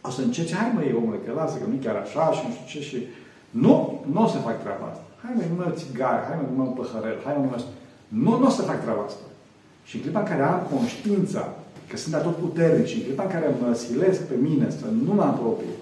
o 0.00 0.10
să 0.10 0.20
încerci, 0.20 0.54
hai 0.54 0.72
măi, 0.74 0.94
omule, 0.96 1.18
că 1.24 1.32
lasă, 1.32 1.58
că 1.58 1.66
nu 1.68 1.76
chiar 1.82 1.96
așa 1.96 2.30
și 2.32 2.42
nu 2.46 2.52
știu 2.54 2.66
ce 2.72 2.80
și... 2.86 2.98
Nu, 3.50 4.04
nu 4.12 4.22
o 4.22 4.26
să 4.26 4.36
fac 4.36 4.62
treaba 4.62 4.86
asta. 4.90 5.04
Hai 5.22 5.32
măi, 5.36 5.46
nu 5.52 5.56
mă 5.60 5.72
țigare, 5.82 6.22
hai 6.28 6.36
măi, 6.36 6.50
nu 6.50 6.62
mă 6.62 6.70
păhărel, 6.70 7.18
hai 7.24 7.34
măi, 7.36 7.44
nu 7.44 7.50
mă... 7.54 7.58
Nu, 8.08 8.38
nu 8.38 8.46
o 8.46 8.50
să 8.58 8.62
fac 8.62 8.82
treaba 8.82 9.02
asta. 9.02 9.24
Și 9.84 9.96
în 9.96 10.02
clipa 10.02 10.20
în 10.20 10.26
care 10.26 10.42
am 10.42 10.66
conștiința 10.72 11.42
că 11.90 11.96
sunt 11.96 12.14
atot 12.14 12.36
puternic 12.36 12.86
și 12.86 12.96
în 12.96 13.02
clipa 13.02 13.22
în 13.22 13.30
care 13.30 13.54
mă 13.60 13.74
silesc 13.74 14.20
pe 14.22 14.34
mine 14.40 14.70
să 14.70 14.86
nu 15.04 15.12
mă 15.14 15.22
apropii 15.22 15.76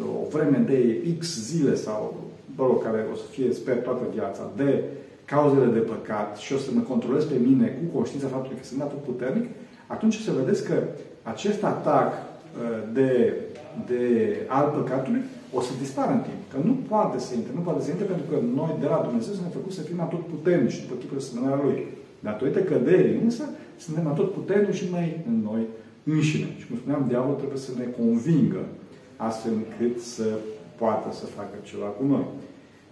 o 0.00 0.28
vreme 0.30 0.58
de 0.66 0.78
X 1.18 1.40
zile 1.50 1.74
sau, 1.74 2.14
mă 2.56 2.66
rog, 2.66 2.82
care 2.82 3.06
o 3.12 3.16
să 3.16 3.26
fie, 3.30 3.52
sper, 3.52 3.76
toată 3.76 4.02
viața, 4.14 4.50
de 4.56 4.84
cauzele 5.24 5.72
de 5.72 5.78
păcat 5.78 6.36
și 6.36 6.52
o 6.52 6.58
să 6.58 6.70
mă 6.74 6.80
controlez 6.80 7.24
pe 7.24 7.38
mine 7.48 7.66
cu 7.78 7.96
conștiința 7.96 8.28
faptului 8.34 8.58
că 8.58 8.64
sunt 8.64 8.80
atot 8.80 9.02
puternic, 9.02 9.46
atunci 9.86 10.16
o 10.16 10.22
să 10.28 10.32
vedeți 10.40 10.64
că 10.68 10.74
acest 11.22 11.64
atac 11.64 12.08
uh, 12.12 12.18
de, 12.92 13.10
de 13.86 14.02
al 14.48 14.66
păcatului 14.76 15.22
o 15.52 15.60
să 15.60 15.72
dispară 15.80 16.12
în 16.12 16.22
timp. 16.28 16.40
Că 16.52 16.58
nu 16.68 16.74
poate 16.92 17.18
să 17.18 17.34
intre, 17.34 17.52
nu 17.54 17.60
poate 17.60 17.82
să 17.84 17.90
intre 17.90 18.06
pentru 18.12 18.26
că 18.30 18.36
noi 18.58 18.72
de 18.80 18.86
la 18.92 19.04
Dumnezeu 19.06 19.32
suntem 19.34 19.56
făcut 19.58 19.72
să 19.72 19.82
fim 19.88 20.00
atot 20.00 20.24
puternici 20.34 20.80
după 20.82 20.94
chipul 21.00 21.18
asemănarea 21.18 21.64
Lui. 21.64 21.78
Datorită 22.28 22.60
căderii 22.60 23.20
însă, 23.24 23.44
suntem 23.84 24.06
atot 24.06 24.32
puternici 24.38 24.84
numai 24.84 25.06
în 25.30 25.36
noi 25.50 25.62
înșine. 26.14 26.48
Și 26.58 26.66
cum 26.66 26.76
spuneam, 26.76 27.04
diavolul 27.08 27.40
trebuie 27.42 27.58
să 27.66 27.72
ne 27.76 27.86
convingă 27.98 28.62
astfel 29.28 29.52
încât 29.62 29.94
să 30.14 30.26
poată 30.80 31.08
să 31.20 31.24
facă 31.38 31.56
ceva 31.70 31.88
cu 31.98 32.04
noi. 32.12 32.26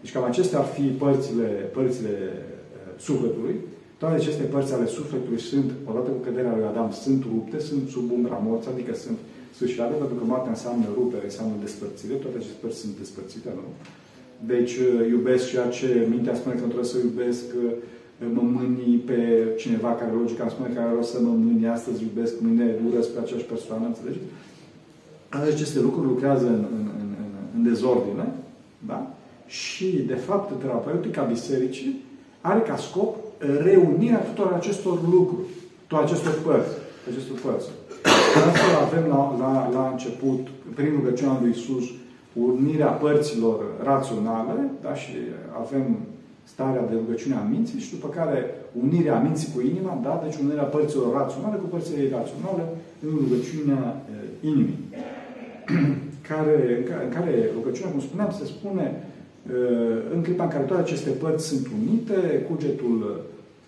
Deci 0.01 0.13
cam 0.13 0.25
acestea 0.25 0.59
ar 0.59 0.69
fi 0.77 0.85
părțile, 1.05 1.49
părțile 1.77 2.15
uh, 2.33 3.01
sufletului. 3.07 3.55
Toate 4.01 4.15
aceste 4.15 4.43
părți 4.43 4.73
ale 4.75 4.87
sufletului 4.87 5.41
sunt, 5.51 5.69
odată 5.91 6.09
cu 6.11 6.21
căderea 6.27 6.57
lui 6.57 6.67
Adam, 6.71 6.91
sunt 7.05 7.21
rupte, 7.31 7.59
sunt 7.69 7.89
sub 7.95 8.07
umbra 8.17 8.39
morții, 8.47 8.71
adică 8.75 8.95
sunt 8.95 9.19
sfârșitate, 9.57 9.95
pentru 10.01 10.17
că 10.19 10.25
moartea 10.25 10.55
înseamnă 10.57 10.87
rupere, 10.99 11.25
înseamnă 11.25 11.55
despărțire, 11.61 12.15
toate 12.15 12.37
aceste 12.37 12.61
părți 12.63 12.81
sunt 12.83 12.95
despărțite, 13.03 13.49
nu? 13.59 13.67
Deci 14.53 14.75
uh, 14.87 15.09
iubesc 15.15 15.45
ceea 15.53 15.69
ce 15.79 15.89
mintea 16.15 16.35
spune 16.35 16.55
că 16.55 16.61
nu 16.61 16.73
trebuie 16.73 16.93
să 16.95 16.99
iubesc, 16.99 17.45
uh, 17.65 17.71
mă 18.35 18.43
mâni 18.43 19.03
pe 19.07 19.19
cineva 19.57 19.91
care 19.95 20.13
logica 20.21 20.43
îmi 20.43 20.53
spune 20.53 20.69
că 20.75 20.81
are 20.81 20.95
rost 20.95 21.11
să 21.11 21.21
mă 21.21 21.29
mâni 21.29 21.69
astăzi, 21.69 22.03
iubesc, 22.03 22.41
mâine 22.41 22.77
urăsc 22.89 23.09
pe 23.11 23.21
aceeași 23.21 23.45
persoană, 23.45 23.87
înțelegeți? 23.87 24.25
Aceste 25.29 25.81
lucruri 25.81 26.07
lucrează 26.07 26.47
în, 26.47 26.65
în, 26.79 26.87
în, 27.01 27.09
în, 27.23 27.31
în 27.57 27.63
dezordine, 27.63 28.27
da? 28.87 29.15
Și, 29.47 30.05
de 30.07 30.15
fapt, 30.15 30.61
terapeutica 30.61 31.23
bisericii 31.23 32.03
are 32.41 32.61
ca 32.61 32.77
scop 32.77 33.17
reunirea 33.63 34.19
tuturor 34.19 34.53
acestor 34.53 34.99
lucruri, 35.11 35.47
tuturor 35.81 36.05
acestor 36.05 36.35
părți, 36.45 36.75
acestor 37.11 37.39
părți. 37.45 37.69
Astfel 38.47 38.75
avem 38.87 39.05
la, 39.09 39.37
la, 39.39 39.71
la 39.73 39.89
început, 39.93 40.49
prin 40.75 40.93
rugăciunea 40.95 41.39
lui 41.41 41.51
Isus, 41.51 41.85
unirea 42.33 42.87
părților 42.87 43.65
raționale, 43.83 44.71
da? 44.83 44.95
și 44.95 45.13
avem 45.61 45.97
starea 46.45 46.87
de 46.91 46.95
rugăciune 47.03 47.35
a 47.35 47.51
minții 47.55 47.79
și 47.85 47.91
după 47.91 48.09
care 48.09 48.55
unirea 48.85 49.19
minții 49.27 49.53
cu 49.55 49.61
inima, 49.61 50.01
da? 50.03 50.23
deci 50.25 50.41
unirea 50.45 50.63
părților 50.63 51.13
raționale 51.21 51.57
cu 51.57 51.69
părțile 51.75 52.03
iraționale 52.03 52.65
în 53.07 53.11
rugăciunea 53.23 53.83
uh, 53.97 54.51
inimii. 54.51 54.81
care, 56.31 56.57
în, 56.79 56.85
care, 56.91 57.05
în 57.05 57.13
care 57.17 57.51
rugăciunea, 57.57 57.91
cum 57.93 58.01
spuneam, 58.01 58.31
se 58.39 58.45
spune 58.45 58.87
uh, 58.97 59.99
în 60.15 60.23
clipa 60.23 60.45
în 60.45 60.51
care 60.51 60.65
toate 60.65 60.83
aceste 60.83 61.11
părți 61.11 61.47
sunt 61.47 61.67
unite, 61.81 62.47
cugetul 62.51 63.25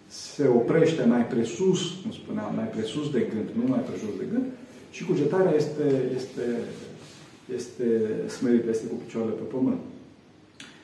se 0.06 0.44
oprește 0.60 1.04
mai 1.04 1.26
presus, 1.26 1.80
cum 2.02 2.10
spuneam, 2.20 2.52
mai 2.54 2.68
presus 2.74 3.10
de 3.10 3.26
gând, 3.32 3.48
nu 3.58 3.64
mai 3.72 3.82
presus 3.88 4.12
de 4.18 4.26
gând, 4.32 4.44
și 4.90 5.04
cugetarea 5.04 5.54
este, 5.56 5.86
este, 6.18 6.44
este 7.58 7.86
smerită, 8.36 8.68
este 8.70 8.86
cu 8.86 8.94
picioarele 9.04 9.34
pe 9.34 9.46
pământ. 9.54 9.80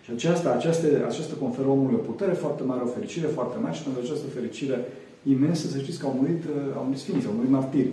Și 0.08 0.14
aceasta, 0.14 0.48
aceasta, 0.58 0.86
aceasta 1.06 1.34
conferă 1.44 1.68
omului 1.68 2.00
o 2.00 2.08
putere 2.10 2.32
foarte 2.32 2.62
mare, 2.62 2.82
o 2.84 2.94
fericire 2.96 3.26
foarte 3.26 3.56
mare 3.62 3.74
și 3.74 3.82
pentru 3.82 4.00
această 4.02 4.26
fericire 4.36 4.76
imensă, 5.22 5.66
să 5.66 5.78
știți 5.78 5.98
că 5.98 6.06
au 6.06 6.16
murit, 6.20 6.42
au 6.76 6.84
murit 6.84 7.00
sfinți, 7.04 7.26
au 7.26 7.32
murit 7.32 7.50
martiri 7.50 7.92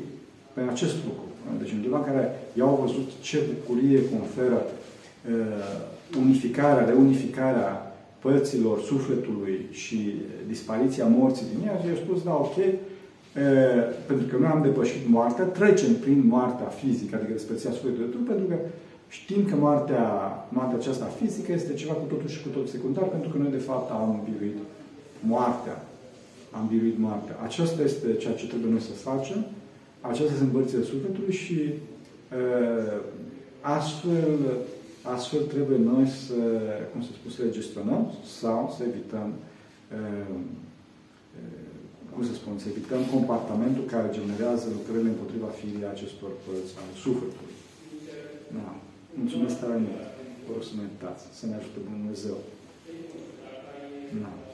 pe 0.53 0.61
acest 0.73 0.95
lucru. 1.07 1.27
Deci 1.59 1.71
în 1.71 1.79
clipa 1.81 1.97
în 1.97 2.03
care 2.09 2.23
i-au 2.57 2.79
văzut 2.83 3.07
ce 3.21 3.37
bucurie 3.51 3.99
conferă 4.13 4.59
uh, 4.65 6.17
unificarea, 6.23 6.85
reunificarea 6.85 7.69
părților 8.19 8.77
sufletului 8.81 9.57
și 9.71 9.99
dispariția 10.47 11.05
morții 11.05 11.45
din 11.53 11.67
ea, 11.67 11.79
și 11.79 11.87
i-au 11.87 12.03
spus, 12.05 12.23
da, 12.23 12.33
ok, 12.33 12.57
uh, 12.57 12.73
pentru 14.07 14.25
că 14.27 14.35
noi 14.39 14.51
am 14.53 14.61
depășit 14.61 15.03
moartea, 15.07 15.45
trecem 15.45 15.93
prin 16.03 16.19
moartea 16.27 16.67
fizică, 16.81 17.15
adică 17.15 17.31
despărțirea 17.31 17.75
sufletului 17.77 18.05
de 18.05 18.11
trup, 18.13 18.27
pentru 18.27 18.45
că 18.51 18.55
Știm 19.15 19.41
că 19.49 19.55
moartea, 19.55 20.05
moartea 20.49 20.77
aceasta 20.77 21.05
fizică 21.05 21.51
este 21.51 21.73
ceva 21.73 21.93
cu 21.93 22.05
totul 22.05 22.29
și 22.29 22.41
cu 22.41 22.49
totul 22.49 22.67
secundar, 22.67 23.03
pentru 23.03 23.29
că 23.29 23.37
noi, 23.37 23.51
de 23.51 23.65
fapt, 23.69 23.91
am 23.91 24.27
biruit 24.29 24.57
moartea. 25.19 25.77
Am 26.57 26.67
biruit 26.73 26.97
moartea. 26.97 27.35
Aceasta 27.43 27.81
este 27.81 28.07
ceea 28.13 28.33
ce 28.33 28.47
trebuie 28.47 28.71
noi 28.71 28.81
să 28.89 29.05
facem. 29.09 29.45
Acestea 30.01 30.35
sunt 30.35 30.51
bărțile 30.51 30.83
sufletului 30.83 31.33
și 31.33 31.59
uh, 32.39 32.97
astfel, 33.61 34.31
astfel 35.15 35.41
trebuie 35.41 35.77
noi 35.77 36.07
să, 36.07 36.39
cum 36.91 37.01
să 37.01 37.11
spun, 37.13 37.31
să 37.31 37.41
le 37.43 37.57
gestionăm 37.59 38.11
sau 38.39 38.73
să 38.77 38.83
evităm 38.83 39.27
uh, 39.95 40.35
cum 42.13 42.23
să 42.29 42.33
spun, 42.33 42.53
să 42.63 42.67
evităm 42.69 43.01
comportamentul 43.15 43.83
care 43.93 44.17
generează 44.19 44.65
lucrările 44.77 45.09
împotriva 45.09 45.49
firii 45.59 45.91
acestor 45.93 46.31
părți 46.45 46.73
ale 46.79 46.93
sufletului. 47.03 47.55
Da. 48.57 48.69
Mulțumesc 49.19 49.59
tare 49.59 49.77
mult. 49.87 50.05
Vă 50.45 50.51
rog 50.53 50.63
să 50.63 50.73
meditați. 50.77 51.23
Să 51.39 51.45
ne 51.45 51.55
ajute 51.55 51.79
Dumnezeu. 51.89 52.37
Da. 54.21 54.44